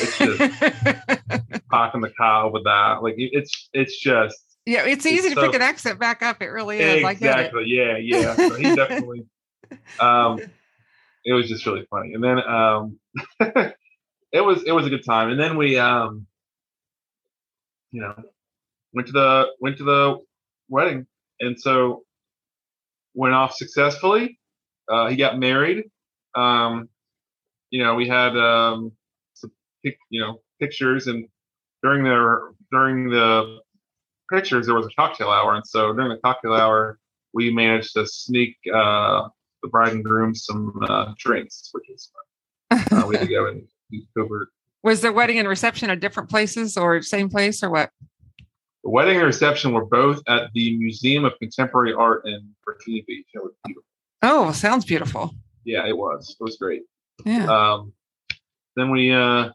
it's 0.01 0.18
just 0.18 1.62
talking 1.72 2.01
the 2.01 2.12
cow 2.18 2.50
with 2.51 2.63
that. 2.65 3.03
Like 3.03 3.15
it's 3.18 3.70
it's 3.74 4.00
just 4.00 4.38
yeah, 4.65 4.86
it's 4.86 5.06
easy 5.06 5.29
to 5.29 5.36
so- 5.36 5.41
pick 5.41 5.56
an 5.56 5.62
accent 5.62 6.00
back 6.00 6.22
up. 6.22 6.41
It 6.41 6.48
really 6.48 6.79
is. 6.79 7.03
I 7.03 7.13
get 7.13 7.39
it. 7.39 7.46
exactly 7.46 7.63
yeah 7.68 7.98
yeah. 7.98 8.36
So 8.36 8.56
he 8.56 8.63
definitely 8.75 9.25
um 10.00 10.39
it 11.25 11.34
was 11.34 11.48
just 11.48 11.65
really 11.65 11.86
funny. 11.89 12.13
And 12.13 12.24
then 12.24 12.39
um 12.39 13.00
it 14.32 14.41
was 14.41 14.63
it 14.63 14.72
was 14.72 14.86
a 14.86 14.89
good 14.89 15.06
time. 15.06 15.29
And 15.29 15.39
then 15.39 15.58
we 15.58 15.77
um 15.77 16.25
you 17.91 18.01
know 18.01 18.15
went 18.94 19.08
to 19.08 19.13
the 19.13 19.48
went 19.60 19.77
to 19.77 19.84
the 19.84 20.18
wedding 20.70 21.08
and 21.39 21.60
so 21.60 22.03
went 23.13 23.34
off 23.34 23.56
successfully. 23.56 24.39
Uh 24.91 25.08
he 25.08 25.15
got 25.15 25.38
married. 25.39 25.86
Um 26.36 26.89
you 27.72 27.84
know, 27.84 27.96
we 27.96 28.08
had 28.08 28.36
um 28.38 28.91
pic, 29.84 29.98
you 30.10 30.22
know, 30.22 30.42
pictures 30.60 31.08
and 31.08 31.28
during 31.84 32.04
the 32.04 32.54
during 32.72 33.10
the 33.10 33.60
pictures 34.32 34.66
there 34.66 34.76
was 34.76 34.86
a 34.86 34.90
cocktail 34.96 35.30
hour 35.30 35.56
and 35.56 35.66
so 35.66 35.94
during 35.94 36.10
the 36.10 36.18
cocktail 36.18 36.54
hour 36.54 37.00
we 37.34 37.52
managed 37.52 37.94
to 37.94 38.06
sneak 38.06 38.56
uh 38.74 39.28
the 39.62 39.68
bride 39.68 39.94
and 39.94 40.04
groom 40.04 40.36
some 40.36 40.80
uh, 40.88 41.14
drinks, 41.18 41.70
which 41.72 41.90
is 41.90 42.12
fun. 42.70 42.86
Uh, 42.92 43.08
we 43.08 43.18
had 43.18 43.28
to 43.28 43.34
go 43.34 43.48
and 43.48 43.64
covert. 44.18 44.50
Was 44.84 45.02
the 45.02 45.12
wedding 45.12 45.40
and 45.40 45.48
reception 45.48 45.90
at 45.90 46.00
different 46.00 46.30
places 46.30 46.78
or 46.78 47.02
same 47.02 47.30
place 47.30 47.62
or 47.64 47.70
what? 47.70 47.90
The 48.84 48.90
wedding 48.90 49.18
and 49.18 49.26
reception 49.26 49.74
were 49.74 49.86
both 49.86 50.22
at 50.28 50.54
the 50.54 50.78
Museum 50.78 51.26
of 51.26 51.34
Contemporary 51.40 51.94
Art 51.94 52.26
in 52.26 52.50
Virginia 52.64 53.02
Beach. 53.06 53.28
It 53.34 53.40
was 53.40 53.52
beautiful. 53.66 53.84
Oh, 54.22 54.52
sounds 54.54 54.86
beautiful. 54.86 55.32
Yeah, 55.66 55.86
it 55.86 55.98
was. 55.98 56.36
It 56.40 56.44
was 56.44 56.56
great. 56.56 56.84
Yeah. 57.26 57.46
Um, 57.48 57.92
then 58.78 58.90
we, 58.90 59.12
uh, 59.12 59.50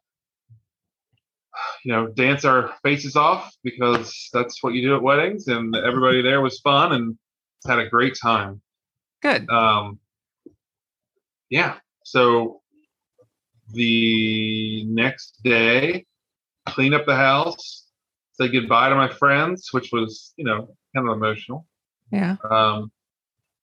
you 1.84 1.92
know, 1.92 2.08
dance 2.08 2.44
our 2.44 2.72
faces 2.82 3.16
off 3.16 3.54
because 3.62 4.28
that's 4.32 4.62
what 4.62 4.74
you 4.74 4.82
do 4.82 4.96
at 4.96 5.02
weddings, 5.02 5.46
and 5.48 5.74
everybody 5.76 6.22
there 6.22 6.40
was 6.40 6.58
fun 6.60 6.92
and 6.92 7.16
had 7.66 7.78
a 7.78 7.88
great 7.88 8.16
time. 8.20 8.60
Good. 9.22 9.48
um 9.48 9.98
yeah 11.50 11.76
so 12.04 12.60
the 13.72 14.84
next 14.86 15.40
day 15.42 16.04
clean 16.66 16.92
up 16.94 17.06
the 17.06 17.14
house 17.16 17.86
say 18.32 18.48
goodbye 18.48 18.88
to 18.90 18.94
my 18.94 19.08
friends 19.08 19.68
which 19.72 19.90
was 19.92 20.32
you 20.36 20.44
know 20.44 20.68
kind 20.94 21.08
of 21.08 21.16
emotional 21.16 21.66
Yeah. 22.10 22.36
um 22.50 22.92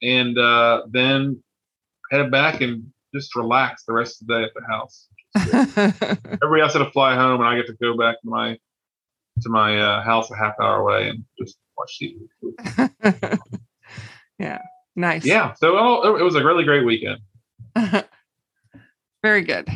and 0.02 0.38
uh 0.38 0.84
then 0.90 1.44
head 2.12 2.32
back 2.32 2.62
and 2.62 2.92
just 3.14 3.36
relax 3.36 3.84
the 3.86 3.94
rest 3.94 4.22
of 4.22 4.28
the 4.28 4.40
day 4.40 4.44
at 4.46 4.54
the 4.56 4.66
house 4.68 5.08
everybody 5.38 6.62
else 6.62 6.74
had 6.74 6.80
to 6.80 6.92
fly 6.92 7.16
home 7.16 7.40
and 7.40 7.50
i 7.50 7.56
get 7.56 7.68
to 7.68 7.74
go 7.82 7.98
back 7.98 8.20
to 8.22 8.28
my 8.28 8.58
to 9.42 9.50
my 9.50 9.80
uh, 9.80 10.04
house 10.04 10.30
a 10.30 10.36
half 10.36 10.54
hour 10.60 10.82
away 10.82 11.10
and 11.10 11.24
just 11.40 11.58
watch 11.78 12.00
tv 12.02 12.20
yeah. 14.40 14.60
Nice. 14.96 15.26
yeah 15.26 15.54
so 15.54 15.78
oh, 15.78 16.16
it 16.18 16.24
was 16.24 16.36
a 16.36 16.44
really 16.44 16.64
great 16.64 16.86
weekend 16.86 17.20
Very 19.24 19.44
good. 19.44 19.68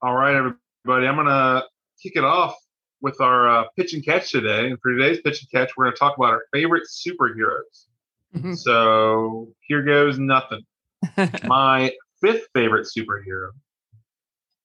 All 0.00 0.14
right, 0.14 0.34
everybody. 0.34 1.06
I'm 1.06 1.16
gonna 1.16 1.62
kick 2.02 2.16
it 2.16 2.24
off 2.24 2.56
with 3.00 3.20
our 3.20 3.48
uh, 3.48 3.64
pitch 3.76 3.94
and 3.94 4.04
catch 4.04 4.30
today. 4.30 4.66
And 4.70 4.78
for 4.80 4.92
today's 4.92 5.20
pitch 5.20 5.40
and 5.42 5.50
catch, 5.50 5.76
we're 5.76 5.84
gonna 5.84 5.96
talk 5.96 6.16
about 6.16 6.30
our 6.30 6.44
favorite 6.52 6.84
superheroes. 6.88 7.86
Mhm. 8.34 8.56
So 8.56 9.48
here 9.60 9.82
goes 9.82 10.18
nothing. 10.18 10.62
My 11.44 11.92
fifth 12.20 12.48
favorite 12.54 12.86
superhero 12.86 13.50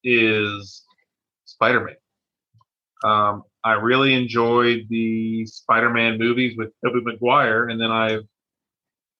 is 0.03 0.83
Spider-Man. 1.45 1.95
Um, 3.03 3.43
I 3.63 3.73
really 3.73 4.13
enjoyed 4.13 4.87
the 4.89 5.45
Spider-Man 5.45 6.17
movies 6.17 6.55
with 6.57 6.71
Tobey 6.83 7.01
Maguire, 7.01 7.67
and 7.67 7.79
then 7.79 7.91
I've 7.91 8.23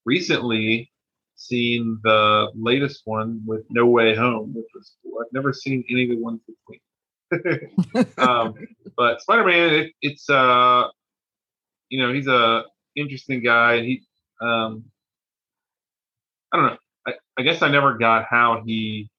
recently 0.06 0.92
seen 1.36 2.00
the 2.04 2.52
latest 2.56 3.02
one 3.06 3.42
with 3.46 3.66
No 3.70 3.86
Way 3.86 4.16
Home, 4.16 4.54
which 4.54 4.68
was 4.74 4.96
cool. 5.04 5.20
I've 5.20 5.32
never 5.34 5.54
seen 5.54 5.84
any 5.90 6.04
of 6.04 6.10
the 6.10 6.18
ones 6.18 6.42
between. 6.48 6.80
um, 8.18 8.54
but 8.96 9.22
Spider-Man, 9.22 9.74
it, 9.74 9.92
it's 10.02 10.30
uh, 10.30 10.88
you 11.90 12.00
know, 12.00 12.14
he's 12.14 12.28
a 12.28 12.64
interesting 12.96 13.44
guy. 13.44 13.82
He, 13.82 14.04
um, 14.42 14.86
I 16.52 16.58
don't 16.58 16.66
know. 16.68 16.78
I, 17.08 17.14
I 17.38 17.42
guess 17.44 17.62
I 17.62 17.70
never 17.70 17.98
got 17.98 18.26
how 18.30 18.62
he 18.66 19.10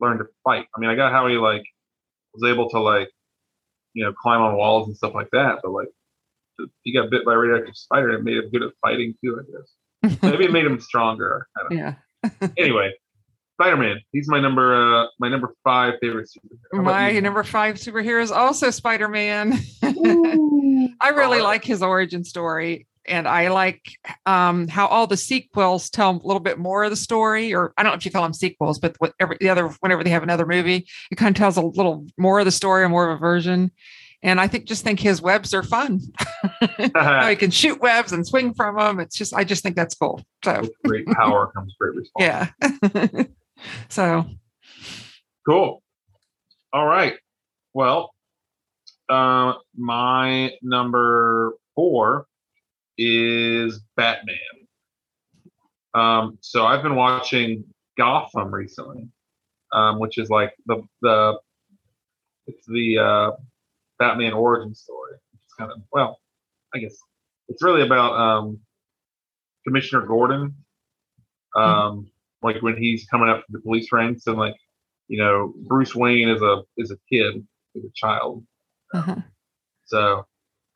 learned 0.00 0.20
to 0.20 0.26
fight. 0.44 0.66
I 0.74 0.80
mean, 0.80 0.90
I 0.90 0.94
got 0.94 1.12
how 1.12 1.26
he 1.28 1.36
like 1.36 1.64
was 2.34 2.48
able 2.48 2.68
to 2.70 2.80
like, 2.80 3.10
you 3.94 4.04
know, 4.04 4.12
climb 4.12 4.40
on 4.40 4.56
walls 4.56 4.88
and 4.88 4.96
stuff 4.96 5.14
like 5.14 5.30
that. 5.32 5.60
But 5.62 5.72
like, 5.72 5.88
he 6.82 6.92
got 6.92 7.10
bit 7.10 7.24
by 7.24 7.34
a 7.34 7.38
radioactive 7.38 7.76
spider 7.76 8.10
and 8.10 8.18
it 8.18 8.24
made 8.24 8.36
him 8.36 8.50
good 8.50 8.62
at 8.62 8.72
fighting 8.82 9.14
too. 9.24 9.40
I 9.40 10.08
guess 10.12 10.22
maybe 10.22 10.44
it 10.44 10.52
made 10.52 10.66
him 10.66 10.80
stronger. 10.80 11.46
I 11.56 11.60
don't 11.62 11.72
know. 11.72 11.94
yeah. 12.40 12.48
Anyway, 12.56 12.92
Spider-Man. 13.60 14.00
He's 14.12 14.28
my 14.28 14.40
number 14.40 14.74
uh 15.02 15.06
my 15.18 15.28
number 15.28 15.54
five 15.64 15.94
favorite 16.00 16.28
superhero. 16.28 16.84
My 16.84 17.10
you? 17.10 17.20
number 17.20 17.42
five 17.42 17.74
superhero 17.76 18.22
is 18.22 18.30
also 18.30 18.70
Spider 18.70 19.08
Man. 19.08 19.58
I 19.82 21.10
really 21.10 21.38
Alright. 21.38 21.42
like 21.42 21.64
his 21.64 21.82
origin 21.82 22.24
story. 22.24 22.86
And 23.06 23.26
I 23.26 23.48
like 23.48 23.80
um, 24.26 24.68
how 24.68 24.86
all 24.86 25.06
the 25.06 25.16
sequels 25.16 25.88
tell 25.88 26.10
a 26.10 26.26
little 26.26 26.40
bit 26.40 26.58
more 26.58 26.84
of 26.84 26.90
the 26.90 26.96
story, 26.96 27.54
or 27.54 27.72
I 27.78 27.82
don't 27.82 27.92
know 27.92 27.96
if 27.96 28.04
you 28.04 28.10
call 28.10 28.22
them 28.22 28.34
sequels, 28.34 28.78
but 28.78 28.96
whatever 28.98 29.34
the 29.40 29.48
other, 29.48 29.68
whenever 29.80 30.04
they 30.04 30.10
have 30.10 30.22
another 30.22 30.44
movie, 30.44 30.86
it 31.10 31.16
kind 31.16 31.34
of 31.34 31.38
tells 31.38 31.56
a 31.56 31.62
little 31.62 32.06
more 32.18 32.38
of 32.38 32.44
the 32.44 32.50
story 32.50 32.82
or 32.82 32.90
more 32.90 33.10
of 33.10 33.16
a 33.16 33.18
version. 33.18 33.72
And 34.22 34.38
I 34.38 34.46
think 34.46 34.66
just 34.66 34.84
think 34.84 35.00
his 35.00 35.22
webs 35.22 35.54
are 35.54 35.62
fun. 35.62 36.00
he 36.78 37.36
can 37.36 37.50
shoot 37.50 37.80
webs 37.80 38.12
and 38.12 38.26
swing 38.26 38.52
from 38.52 38.76
them. 38.76 39.00
It's 39.00 39.16
just, 39.16 39.32
I 39.32 39.42
just 39.42 39.62
think 39.62 39.74
that's 39.74 39.94
cool. 39.94 40.20
So, 40.44 40.60
With 40.60 40.72
great 40.84 41.06
power 41.06 41.50
comes 41.52 41.74
great 41.80 41.94
responsibility. 42.60 43.16
yeah. 43.16 43.24
So, 43.88 44.24
Cool. 45.48 45.82
All 46.74 46.86
right. 46.86 47.14
Well, 47.72 48.10
uh, 49.08 49.54
my 49.74 50.52
number 50.60 51.54
four 51.74 52.26
is 52.98 53.80
Batman. 53.96 54.36
Um, 55.94 56.36
so 56.42 56.66
I've 56.66 56.82
been 56.82 56.96
watching 56.96 57.64
Gotham 57.96 58.54
recently, 58.54 59.08
um, 59.72 59.98
which 59.98 60.18
is 60.18 60.28
like 60.28 60.52
the 60.66 60.82
the 61.00 61.38
it's 62.46 62.66
the 62.66 62.98
uh, 62.98 63.30
Batman 63.98 64.34
origin 64.34 64.74
story. 64.74 65.14
It's 65.32 65.54
kind 65.54 65.72
of 65.72 65.78
well, 65.92 66.18
I 66.74 66.78
guess 66.78 66.94
it's 67.48 67.62
really 67.62 67.82
about 67.82 68.12
um, 68.12 68.60
Commissioner 69.66 70.04
Gordon, 70.04 70.54
um, 71.56 72.10
like 72.42 72.62
when 72.62 72.76
he's 72.76 73.06
coming 73.06 73.28
up 73.28 73.44
from 73.44 73.54
the 73.54 73.60
police 73.60 73.90
ranks 73.92 74.26
and 74.26 74.36
like 74.36 74.54
you 75.08 75.18
know 75.18 75.52
Bruce 75.66 75.94
Wayne 75.94 76.28
is 76.28 76.42
a 76.42 76.62
is 76.76 76.90
a 76.90 76.96
kid, 77.10 77.46
is 77.74 77.84
a 77.84 77.90
child. 77.94 78.44
uh-huh. 78.94 79.16
So 79.86 80.26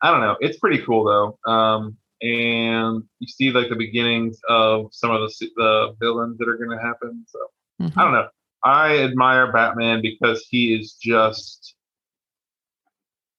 I 0.01 0.11
don't 0.11 0.21
know. 0.21 0.35
It's 0.41 0.57
pretty 0.59 0.79
cool 0.83 1.03
though. 1.03 1.51
Um, 1.51 1.97
and 2.21 3.03
you 3.19 3.27
see 3.27 3.51
like 3.51 3.69
the 3.69 3.75
beginnings 3.75 4.39
of 4.49 4.87
some 4.91 5.11
of 5.11 5.21
the 5.21 5.49
the 5.55 5.95
villains 5.99 6.37
that 6.39 6.47
are 6.47 6.57
going 6.57 6.77
to 6.77 6.83
happen. 6.83 7.25
So 7.27 7.39
Mhm. 7.81 7.93
I 7.97 8.03
don't 8.03 8.13
know. 8.13 8.27
I 8.63 8.99
admire 8.99 9.51
Batman 9.51 10.01
because 10.01 10.45
he 10.49 10.73
is 10.73 10.93
just 10.93 11.75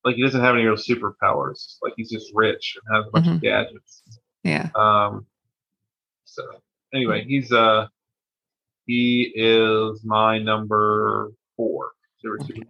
like 0.05 0.17
he 0.17 0.23
doesn't 0.23 0.41
have 0.43 0.55
any 0.55 0.65
real 0.65 0.77
superpowers. 0.77 1.77
Like 1.83 1.95
he's 1.97 2.11
just 2.11 2.31
rich 2.35 2.77
and 2.87 2.97
has 2.97 3.07
a 3.07 3.11
bunch 3.11 3.27
of 3.29 3.41
gadgets. 3.41 4.03
Yeah. 4.43 4.69
Um. 4.75 5.27
So 6.25 6.43
anyway, 6.93 7.25
he's 7.25 7.53
uh 7.53 7.87
he 8.87 9.33
is 9.35 10.03
my 10.05 10.39
number 10.39 11.31
four 11.57 11.91
superhero. 12.25 12.65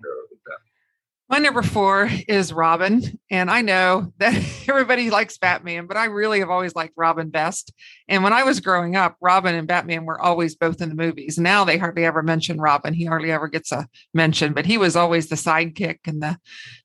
My 1.31 1.39
number 1.39 1.63
four 1.63 2.11
is 2.29 2.53
Robin. 2.53 3.19
And 3.31 3.51
I 3.51 3.63
know 3.63 4.13
that 4.19 4.35
everybody 4.69 5.09
likes 5.11 5.39
Batman, 5.39 5.87
but 5.87 5.97
I 5.97 6.05
really 6.05 6.41
have 6.41 6.51
always 6.51 6.75
liked 6.77 6.93
Robin 6.99 7.31
best. 7.31 7.73
And 8.09 8.23
when 8.23 8.35
I 8.35 8.45
was 8.45 8.61
growing 8.61 8.95
up, 8.95 9.17
Robin 9.23 9.55
and 9.55 9.67
Batman 9.67 10.05
were 10.05 10.21
always 10.21 10.55
both 10.55 10.83
in 10.83 10.91
the 10.91 10.95
movies. 10.95 11.39
Now 11.39 11.65
they 11.65 11.79
hardly 11.79 12.05
ever 12.05 12.23
mention 12.23 12.61
Robin. 12.61 12.93
He 12.93 13.07
hardly 13.07 13.33
ever 13.33 13.49
gets 13.49 13.73
a 13.73 13.89
mention, 14.13 14.53
but 14.53 14.67
he 14.67 14.77
was 14.77 14.97
always 14.97 15.29
the 15.29 15.35
sidekick 15.37 16.01
and 16.07 16.23
the 16.23 16.39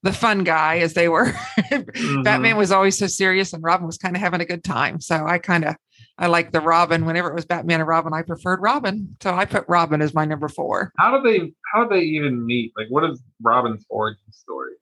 the 0.03 0.13
fun 0.13 0.45
guy 0.45 0.79
as 0.79 0.93
they 0.93 1.09
were. 1.09 1.33
Mhm. 1.69 2.23
Batman 2.23 2.57
was 2.57 2.71
always 2.71 2.97
so 2.97 3.07
serious 3.07 3.51
and 3.53 3.61
Robin 3.61 3.85
was 3.85 3.97
kind 3.97 4.15
of 4.15 4.21
having 4.21 4.41
a 4.41 4.45
good 4.45 4.63
time. 4.63 4.99
So 5.01 5.25
I 5.27 5.37
kind 5.37 5.65
of 5.65 5.75
I 6.19 6.27
like 6.27 6.51
the 6.51 6.59
Robin. 6.59 7.05
Whenever 7.05 7.29
it 7.29 7.33
was 7.33 7.45
Batman 7.45 7.79
and 7.79 7.87
Robin, 7.87 8.13
I 8.13 8.23
preferred 8.23 8.61
Robin. 8.61 9.15
So 9.21 9.33
I 9.33 9.45
put 9.45 9.63
Robin 9.69 10.01
as 10.01 10.13
my 10.13 10.25
number 10.25 10.49
four. 10.49 10.91
How 10.99 11.17
do 11.17 11.23
they 11.23 11.53
how 11.73 11.85
do 11.85 11.95
they 11.95 12.03
even 12.03 12.45
meet? 12.45 12.73
Like 12.77 12.87
what 12.89 13.09
is 13.09 13.23
Robin's 13.41 13.85
origin 13.89 14.31
story? 14.31 14.73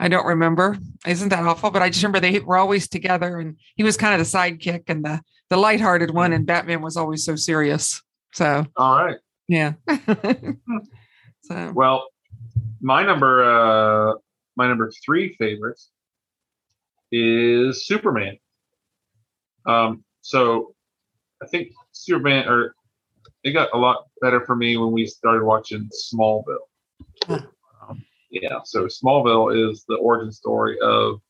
I 0.00 0.08
don't 0.08 0.26
remember. 0.26 0.78
Isn't 1.06 1.28
that 1.28 1.44
awful? 1.44 1.70
But 1.70 1.82
I 1.82 1.90
just 1.90 2.02
remember 2.02 2.20
they 2.20 2.40
were 2.40 2.56
always 2.56 2.88
together, 2.88 3.38
and 3.38 3.58
he 3.76 3.82
was 3.82 3.98
kind 3.98 4.18
of 4.18 4.26
the 4.26 4.38
sidekick 4.38 4.84
and 4.88 5.04
the 5.04 5.20
the 5.50 5.58
lighthearted 5.58 6.12
one, 6.12 6.32
and 6.32 6.46
Batman 6.46 6.80
was 6.80 6.96
always 6.96 7.24
so 7.24 7.36
serious. 7.36 8.02
So 8.32 8.64
All 8.76 9.04
right. 9.04 9.18
yeah. 9.48 9.74
so 11.42 11.72
Well, 11.74 12.06
my 12.80 13.04
number 13.04 13.44
uh 13.44 14.14
my 14.56 14.66
number 14.66 14.90
three 15.04 15.36
favorite 15.38 15.80
is 17.12 17.86
Superman. 17.86 18.38
Um 19.66 20.02
so 20.22 20.74
I 21.42 21.46
think 21.46 21.72
Superman 21.92 22.48
or 22.48 22.74
it 23.44 23.52
got 23.52 23.68
a 23.72 23.78
lot 23.78 24.06
better 24.20 24.44
for 24.44 24.56
me 24.56 24.76
when 24.76 24.92
we 24.92 25.06
started 25.06 25.44
watching 25.44 25.88
Smallville. 25.92 26.66
Huh. 27.24 27.40
Um, 27.88 28.04
yeah, 28.30 28.58
so 28.64 28.86
Smallville 28.86 29.70
is 29.70 29.84
the 29.88 29.96
origin 29.96 30.32
story 30.32 30.78
of 30.80 31.20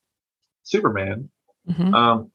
Superman. 0.62 1.28
mhm. 1.68 1.94
Um, 1.94 2.30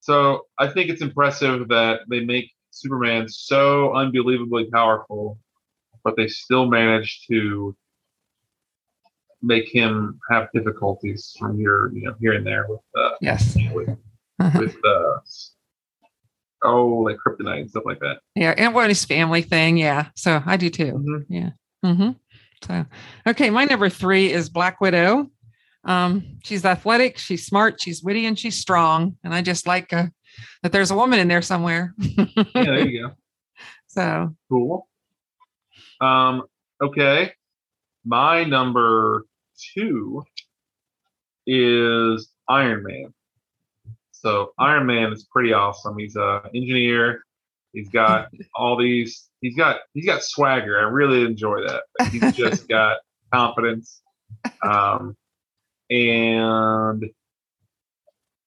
so 0.00 0.46
I 0.58 0.68
think 0.68 0.90
it's 0.90 1.02
impressive 1.02 1.68
that 1.68 2.00
they 2.08 2.20
make 2.20 2.50
Superman 2.70 3.28
so 3.28 3.94
unbelievably 3.94 4.70
powerful, 4.70 5.38
but 6.04 6.16
they 6.16 6.28
still 6.28 6.66
manage 6.66 7.26
to 7.28 7.76
make 9.42 9.68
him 9.68 10.18
have 10.30 10.48
difficulties 10.52 11.34
from 11.38 11.58
here, 11.58 11.90
you 11.92 12.02
know, 12.02 12.14
here 12.20 12.32
and 12.32 12.46
there 12.46 12.66
with 12.68 12.80
uh, 12.96 13.10
yes. 13.20 13.56
with 13.72 13.96
with 14.54 14.76
uh, 14.84 15.18
oh, 16.64 16.86
like 16.98 17.16
kryptonite 17.24 17.60
and 17.60 17.70
stuff 17.70 17.84
like 17.86 18.00
that. 18.00 18.18
yeah, 18.34 18.54
and 18.56 18.74
what 18.74 18.88
his 18.88 19.04
family 19.04 19.42
thing. 19.42 19.76
Yeah. 19.76 20.08
So 20.16 20.42
I 20.44 20.56
do 20.56 20.70
too. 20.70 21.24
Mhm. 21.30 21.52
hmm 21.84 22.10
So 22.66 22.84
okay, 23.26 23.50
my 23.50 23.64
number 23.64 23.88
three 23.88 24.32
is 24.32 24.48
Black 24.48 24.80
Widow. 24.80 25.30
Um, 25.84 26.38
she's 26.44 26.64
athletic, 26.64 27.16
she's 27.18 27.46
smart, 27.46 27.80
she's 27.80 28.02
witty, 28.02 28.26
and 28.26 28.38
she's 28.38 28.56
strong. 28.58 29.16
And 29.24 29.32
I 29.34 29.42
just 29.42 29.66
like 29.66 29.92
uh, 29.92 30.06
that 30.62 30.72
there's 30.72 30.90
a 30.90 30.96
woman 30.96 31.18
in 31.18 31.28
there 31.28 31.40
somewhere. 31.42 31.94
Yeah, 31.98 32.24
there 32.54 32.86
you 32.88 33.02
go. 33.08 33.14
so 33.86 34.34
Cool. 34.50 34.86
Um, 36.00 36.42
okay. 36.82 37.32
My 38.04 38.44
number 38.44 39.24
two 39.74 40.24
is 41.46 42.28
Iron 42.48 42.82
Man. 42.84 43.14
So 44.20 44.52
Iron 44.58 44.86
Man 44.86 45.12
is 45.12 45.24
pretty 45.30 45.52
awesome. 45.52 45.96
He's 45.98 46.16
a 46.16 46.42
engineer. 46.54 47.22
He's 47.72 47.88
got 47.88 48.28
all 48.56 48.76
these. 48.76 49.28
He's 49.40 49.56
got 49.56 49.80
he's 49.94 50.06
got 50.06 50.22
swagger. 50.22 50.78
I 50.78 50.82
really 50.82 51.24
enjoy 51.24 51.60
that. 51.66 51.82
Like, 52.00 52.10
he's 52.10 52.32
just 52.32 52.68
got 52.68 52.98
confidence, 53.32 54.00
um, 54.62 55.16
and 55.90 57.04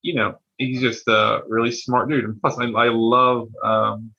you 0.01 0.15
know 0.15 0.37
he's 0.57 0.81
just 0.81 1.07
a 1.07 1.41
really 1.47 1.71
smart 1.71 2.09
dude. 2.09 2.25
And 2.25 2.41
plus, 2.41 2.57
I, 2.59 2.65
I 2.65 2.89
love 2.89 3.47
um, 3.63 4.11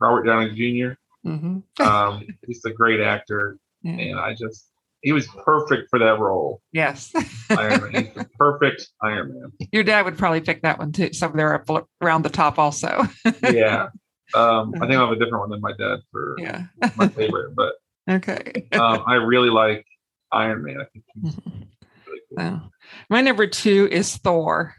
Robert 0.00 0.24
Downey 0.24 0.50
Jr. 0.50 0.94
mhm. 1.28 1.62
Um, 1.80 2.26
he's 2.46 2.64
a 2.64 2.70
great 2.72 3.00
actor, 3.00 3.58
Yeah. 3.82 3.92
and 3.92 4.18
I 4.18 4.34
just 4.34 4.69
he 5.02 5.12
was 5.12 5.26
perfect 5.44 5.88
for 5.90 5.98
that 5.98 6.18
role. 6.18 6.60
yes. 6.72 7.12
Iron 7.50 7.92
Man. 7.92 8.12
Perfect 8.38 8.88
Iron 9.02 9.32
Man. 9.32 9.68
Your 9.72 9.82
dad 9.82 10.04
would 10.04 10.18
probably 10.18 10.40
pick 10.40 10.62
that 10.62 10.78
one 10.78 10.92
too. 10.92 11.12
Some 11.12 11.36
there 11.36 11.54
up 11.54 11.88
around 12.02 12.22
the 12.22 12.28
top 12.30 12.58
also. 12.58 13.06
Yeah. 13.42 13.88
Um, 14.34 14.72
I 14.76 14.80
think 14.80 14.92
I 14.92 15.00
have 15.00 15.10
a 15.10 15.16
different 15.16 15.40
one 15.40 15.50
than 15.50 15.60
my 15.60 15.72
dad 15.76 15.98
for 16.12 16.36
yeah. 16.38 16.66
my 16.96 17.08
favorite, 17.08 17.54
but 17.56 17.72
Okay. 18.08 18.68
um, 18.72 19.02
I 19.06 19.14
really 19.14 19.50
like 19.50 19.84
Iron 20.32 20.62
Man. 20.62 20.76
I 20.80 20.84
think 20.92 21.04
he's 21.22 21.34
Mhm. 21.34 21.66
really 22.06 22.20
cool. 22.28 22.38
So, 22.38 22.60
my 23.08 23.22
number 23.22 23.46
two 23.48 23.88
is 23.90 24.16
Thor. 24.16 24.74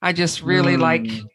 I 0.00 0.12
just 0.14 0.40
really 0.42 0.76
like, 0.78 1.02
Mm. 1.02 1.26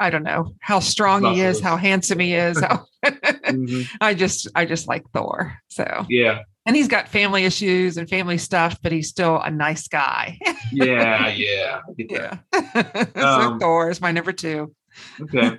I 0.00 0.10
don't 0.10 0.22
know 0.22 0.54
how 0.60 0.78
strong 0.80 1.24
he 1.34 1.40
is, 1.40 1.60
how 1.60 1.76
handsome 1.76 2.18
he 2.20 2.34
is. 2.34 2.60
How 2.60 2.84
Mhm. 3.04 3.86
I 4.00 4.14
just, 4.14 4.48
I 4.54 4.64
just 4.64 4.86
like 4.88 5.04
Thor. 5.12 5.56
So, 5.68 6.06
Yeah, 6.08 6.42
and 6.66 6.76
he's 6.76 6.88
got 6.88 7.08
family 7.08 7.44
issues 7.44 7.96
and 7.96 8.08
family 8.08 8.38
stuff, 8.38 8.78
but 8.82 8.92
he's 8.92 9.08
still 9.08 9.40
a 9.40 9.50
nice 9.50 9.88
guy. 9.88 10.38
yeah, 10.72 11.28
yeah. 11.28 11.80
I 11.88 11.94
yeah. 11.96 12.38
so 13.16 13.26
Um, 13.26 13.58
Thor 13.60 13.90
is 13.90 14.00
my 14.00 14.12
number 14.12 14.32
two. 14.32 14.74
Okay. 15.20 15.56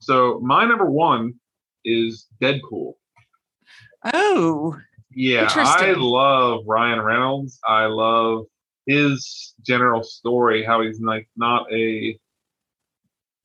So 0.00 0.40
my 0.42 0.64
number 0.64 0.90
one 0.90 1.34
is 1.84 2.26
Deadpool. 2.40 2.94
Oh, 4.12 4.76
Yeah, 5.14 5.48
I 5.54 5.92
love 5.92 6.64
Ryan 6.66 7.00
Reynolds. 7.00 7.60
I 7.66 7.86
love 7.86 8.46
his 8.86 9.54
general 9.64 10.02
story, 10.02 10.64
how 10.64 10.82
he's 10.82 11.00
like 11.00 11.28
not 11.36 11.72
a 11.72 12.18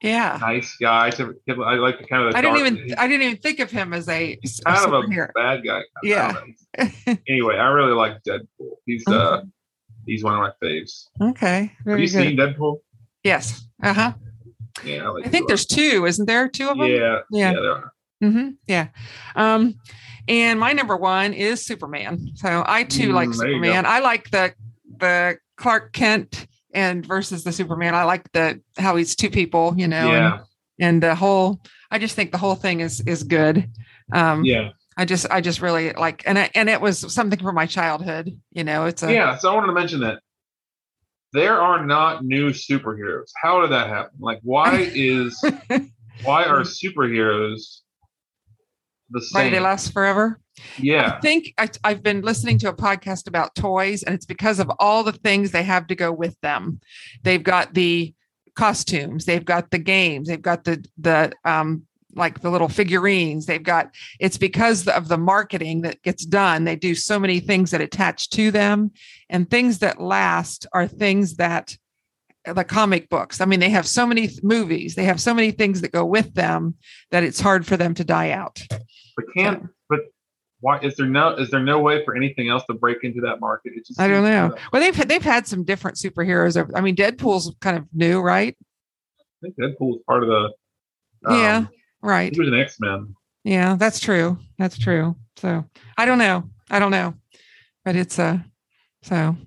yeah. 0.01 0.38
nice 0.41 0.75
guy. 0.79 1.07
I 1.07 1.73
like 1.75 1.99
the 1.99 2.05
kind 2.10 2.27
of 2.27 2.36
I 2.36 2.41
didn't 2.41 2.57
even, 2.57 2.95
I 2.97 3.07
didn't 3.07 3.23
even 3.23 3.38
think 3.38 3.60
of 3.60 3.71
him 3.71 3.93
as 3.93 4.07
a, 4.10 4.38
he's 4.41 4.60
a 4.65 4.73
kind 4.73 4.93
of 4.93 5.03
a 5.03 5.27
bad 5.36 5.63
guy. 5.65 5.81
Yeah. 6.03 6.33
I 6.77 6.83
don't 6.86 7.07
know. 7.07 7.15
anyway, 7.27 7.55
I 7.57 7.67
really 7.69 7.93
like 7.93 8.21
Deadpool. 8.23 8.75
He's 8.86 9.07
uh 9.07 9.41
he's 10.05 10.23
one 10.23 10.33
of 10.36 10.39
my 10.39 10.51
faves. 10.67 11.05
Okay. 11.21 11.71
Have 11.86 11.99
you 11.99 12.07
good. 12.07 12.10
seen 12.10 12.38
Deadpool? 12.38 12.77
Yes. 13.23 13.65
Uh 13.81 13.93
huh. 13.93 14.13
Yeah, 14.83 15.05
I, 15.05 15.07
like 15.10 15.25
I 15.25 15.29
think 15.29 15.47
there's 15.47 15.65
two, 15.65 16.05
isn't 16.05 16.25
there? 16.27 16.47
Two 16.47 16.69
of 16.69 16.77
them? 16.77 16.88
yeah, 16.88 17.19
Yeah. 17.31 17.51
yeah, 17.51 17.60
there 17.60 17.71
are. 17.71 17.93
hmm 18.21 18.49
Yeah. 18.67 18.88
Um, 19.36 19.75
and 20.27 20.60
my 20.60 20.73
number 20.73 20.95
one 20.95 21.33
is 21.33 21.65
Superman. 21.65 22.31
So 22.36 22.63
I 22.67 22.83
too 22.83 23.10
Mm, 23.10 23.13
like. 23.13 23.33
Superman. 23.33 23.86
I 23.88 23.99
like 23.99 24.29
the 24.29 24.53
the 24.99 25.38
Clark 25.57 25.93
Kent 25.93 26.45
and 26.73 27.06
versus 27.06 27.43
the 27.43 27.51
Superman. 27.51 27.95
I 27.95 28.03
like 28.03 28.32
the 28.32 28.62
how 28.77 28.95
he's 28.95 29.15
two 29.15 29.30
people, 29.30 29.73
you 29.77 29.88
know, 29.88 30.12
yeah, 30.12 30.34
and, 30.34 30.43
and 30.80 31.03
the 31.03 31.15
whole 31.15 31.62
I 31.91 31.99
just 31.99 32.15
think 32.15 32.32
the 32.32 32.38
whole 32.38 32.56
thing 32.56 32.82
is 32.82 33.01
is 33.01 33.23
good. 33.23 33.69
Um 34.12 34.43
yeah, 34.43 34.69
I 34.97 35.06
just 35.06 35.25
I 35.30 35.41
just 35.41 35.62
really 35.62 35.93
like 35.93 36.23
and 36.25 36.39
I, 36.39 36.49
and 36.56 36.69
it 36.69 36.82
was 36.82 37.13
something 37.13 37.39
from 37.39 37.56
my 37.56 37.65
childhood, 37.65 38.39
you 38.51 38.63
know, 38.63 38.86
it's 38.86 39.03
a 39.03 39.13
yeah. 39.13 39.38
So 39.38 39.51
I 39.51 39.56
wanted 39.56 39.67
to 39.67 39.73
mention 39.73 39.99
that 40.01 40.19
there 41.34 41.60
are 41.60 41.86
not 41.86 42.23
new 42.23 42.49
superheroes. 42.49 43.32
How 43.41 43.62
did 43.62 43.71
that 43.71 43.89
happen? 43.89 44.17
Like, 44.19 44.39
why 44.43 44.89
is 44.93 45.39
why 46.23 46.45
are 46.45 46.62
superheroes 46.62 47.82
the 49.10 49.19
why 49.32 49.43
do 49.43 49.45
same? 49.45 49.51
they 49.51 49.60
last 49.60 49.93
forever? 49.93 50.39
I 51.17 51.19
think 51.19 51.53
I, 51.57 51.69
I've 51.83 52.03
been 52.03 52.21
listening 52.21 52.57
to 52.59 52.69
a 52.69 52.73
podcast 52.73 53.27
about 53.27 53.55
toys, 53.55 54.03
and 54.03 54.13
it's 54.13 54.25
because 54.25 54.59
of 54.59 54.71
all 54.79 55.03
the 55.03 55.13
things 55.13 55.51
they 55.51 55.63
have 55.63 55.87
to 55.87 55.95
go 55.95 56.11
with 56.11 56.39
them. 56.41 56.79
They've 57.23 57.43
got 57.43 57.73
the 57.73 58.13
costumes, 58.55 59.25
they've 59.25 59.45
got 59.45 59.71
the 59.71 59.79
games, 59.79 60.27
they've 60.27 60.41
got 60.41 60.63
the 60.63 60.83
the 60.97 61.33
um 61.45 61.83
like 62.15 62.41
the 62.41 62.49
little 62.49 62.69
figurines. 62.69 63.45
They've 63.45 63.61
got 63.61 63.91
it's 64.19 64.37
because 64.37 64.87
of 64.87 65.07
the 65.07 65.17
marketing 65.17 65.81
that 65.81 66.01
gets 66.01 66.25
done. 66.25 66.63
They 66.63 66.75
do 66.75 66.95
so 66.95 67.19
many 67.19 67.39
things 67.39 67.71
that 67.71 67.81
attach 67.81 68.29
to 68.31 68.51
them, 68.51 68.91
and 69.29 69.49
things 69.49 69.79
that 69.79 70.01
last 70.01 70.65
are 70.73 70.87
things 70.87 71.35
that 71.35 71.77
the 72.45 72.63
comic 72.63 73.09
books. 73.09 73.41
I 73.41 73.45
mean, 73.45 73.59
they 73.59 73.69
have 73.69 73.87
so 73.87 74.07
many 74.07 74.27
th- 74.27 74.41
movies, 74.41 74.95
they 74.95 75.03
have 75.03 75.19
so 75.19 75.33
many 75.33 75.51
things 75.51 75.81
that 75.81 75.91
go 75.91 76.05
with 76.05 76.33
them 76.33 76.75
that 77.11 77.23
it's 77.23 77.41
hard 77.41 77.65
for 77.67 77.75
them 77.75 77.93
to 77.95 78.03
die 78.03 78.31
out. 78.31 78.61
but 79.15 79.25
can't 79.35 79.69
why 80.59 80.79
is 80.79 80.95
there 80.95 81.05
no 81.05 81.35
is 81.35 81.49
there 81.51 81.61
no 81.61 81.79
way 81.79 82.03
for 82.03 82.15
anything 82.15 82.49
else 82.49 82.63
to 82.69 82.73
break 82.73 83.03
into 83.03 83.21
that 83.21 83.39
market? 83.39 83.73
It 83.75 83.85
just 83.85 83.99
I 83.99 84.07
don't 84.07 84.23
know. 84.23 84.55
Well, 84.71 84.81
they've 84.81 85.07
they've 85.07 85.21
had 85.21 85.47
some 85.47 85.63
different 85.63 85.97
superheroes. 85.97 86.71
I 86.75 86.81
mean, 86.81 86.95
Deadpool's 86.95 87.55
kind 87.61 87.77
of 87.77 87.85
new, 87.93 88.19
right? 88.21 88.57
I 89.19 89.23
think 89.41 89.55
Deadpool's 89.57 90.01
part 90.07 90.23
of 90.23 90.29
the 90.29 90.49
Yeah. 91.29 91.57
um, 91.57 91.69
right. 92.01 92.33
He 92.33 92.39
was 92.39 92.49
an 92.49 92.59
X 92.59 92.77
Men. 92.79 93.15
Yeah, 93.43 93.75
that's 93.75 93.99
true. 93.99 94.39
That's 94.57 94.77
true. 94.77 95.15
So 95.37 95.63
I 95.97 96.05
don't 96.05 96.17
know. 96.17 96.49
I 96.69 96.79
don't 96.79 96.91
know, 96.91 97.13
but 97.85 97.95
it's 97.95 98.17
a 98.19 98.23
uh, 98.23 98.37
so 99.03 99.37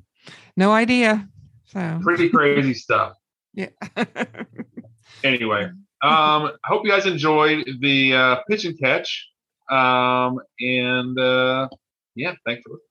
no 0.57 0.73
idea. 0.73 1.29
So 1.67 2.01
Pretty 2.03 2.29
crazy 2.29 2.75
stuff. 2.75 3.15
yeah. 3.55 3.69
Anyway, 5.25 5.65
um, 5.65 5.75
I 6.03 6.51
hope 6.65 6.85
you 6.85 6.91
guys 6.91 7.05
enjoyed 7.07 7.69
the 7.81 8.15
uh, 8.15 8.37
pitch 8.49 8.65
and 8.65 8.79
catch. 8.79 9.29
Um, 9.71 10.41
and 10.59 11.19
uh, 11.19 11.69
yeah, 12.15 12.35
thanks 12.45 12.63
for 12.63 12.73
listening. 12.73 12.91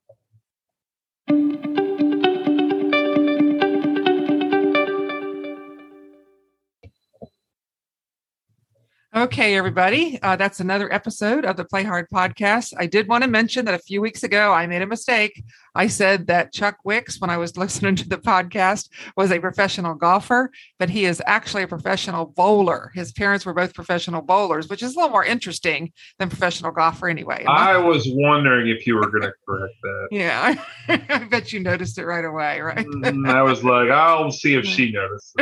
Okay, 9.16 9.56
everybody. 9.56 10.20
Uh, 10.22 10.36
that's 10.36 10.60
another 10.60 10.94
episode 10.94 11.44
of 11.44 11.58
the 11.58 11.66
Play 11.66 11.84
Hard 11.84 12.08
podcast. 12.14 12.76
I 12.78 12.86
did 12.86 13.08
want 13.08 13.24
to 13.24 13.30
mention 13.30 13.66
that 13.66 13.74
a 13.74 13.80
few 13.80 14.02
weeks 14.02 14.24
ago 14.24 14.54
I 14.54 14.68
made 14.68 14.84
a 14.84 14.88
mistake. 14.88 15.44
I 15.80 15.88
said 15.88 16.28
that 16.28 16.52
Chuck 16.52 16.76
Wicks, 16.84 17.22
when 17.22 17.30
I 17.30 17.38
was 17.38 17.56
listening 17.64 17.96
to 17.96 18.10
the 18.10 18.18
podcast, 18.18 18.90
was 19.16 19.32
a 19.32 19.40
professional 19.40 19.96
golfer, 19.96 20.52
but 20.78 20.90
he 20.90 21.06
is 21.06 21.24
actually 21.26 21.64
a 21.64 21.70
professional 21.70 22.26
bowler. 22.26 22.92
His 22.94 23.14
parents 23.14 23.46
were 23.46 23.54
both 23.54 23.74
professional 23.74 24.22
bowlers, 24.22 24.68
which 24.68 24.84
is 24.84 24.94
a 24.94 24.98
little 24.98 25.12
more 25.12 25.24
interesting 25.24 25.94
than 26.18 26.28
professional 26.28 26.74
golfer 26.74 27.08
anyway. 27.08 27.46
I 27.48 27.78
was 27.78 28.04
wondering 28.10 28.68
if 28.68 28.86
you 28.86 28.96
were 28.96 29.10
going 29.10 29.22
to 29.30 29.32
correct 29.48 29.74
that. 29.82 30.08
yeah, 30.12 30.62
I 30.90 31.24
bet 31.24 31.54
you 31.54 31.62
noticed 31.62 31.98
it 31.98 32.06
right 32.06 32.26
away, 32.26 32.60
right? 32.60 32.86
Mm, 32.86 33.30
I 33.30 33.42
was 33.42 33.64
like, 33.64 33.90
I'll 33.90 34.32
see 34.32 34.56
if 34.56 34.66
she 34.66 34.92
noticed. 34.92 35.34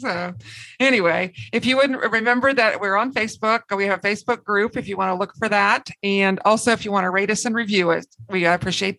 so, 0.00 0.34
anyway, 0.78 1.32
if 1.50 1.64
you 1.64 1.78
wouldn't 1.78 2.12
remember 2.12 2.52
that 2.52 2.78
we're 2.78 2.96
on 2.96 3.10
Facebook, 3.14 3.74
we 3.74 3.86
have 3.86 4.00
a 4.00 4.02
Facebook 4.02 4.44
group 4.44 4.76
if 4.76 4.86
you 4.86 4.98
want 4.98 5.08
to 5.08 5.14
look 5.14 5.32
for 5.38 5.48
that. 5.48 5.88
And 6.02 6.40
also, 6.44 6.72
if 6.72 6.84
you 6.84 6.92
want 6.92 7.04
to 7.04 7.10
rate 7.10 7.30
us 7.30 7.46
and 7.46 7.54
review 7.54 7.90
it, 7.90 8.06
we 8.28 8.44
appreciate 8.44 8.98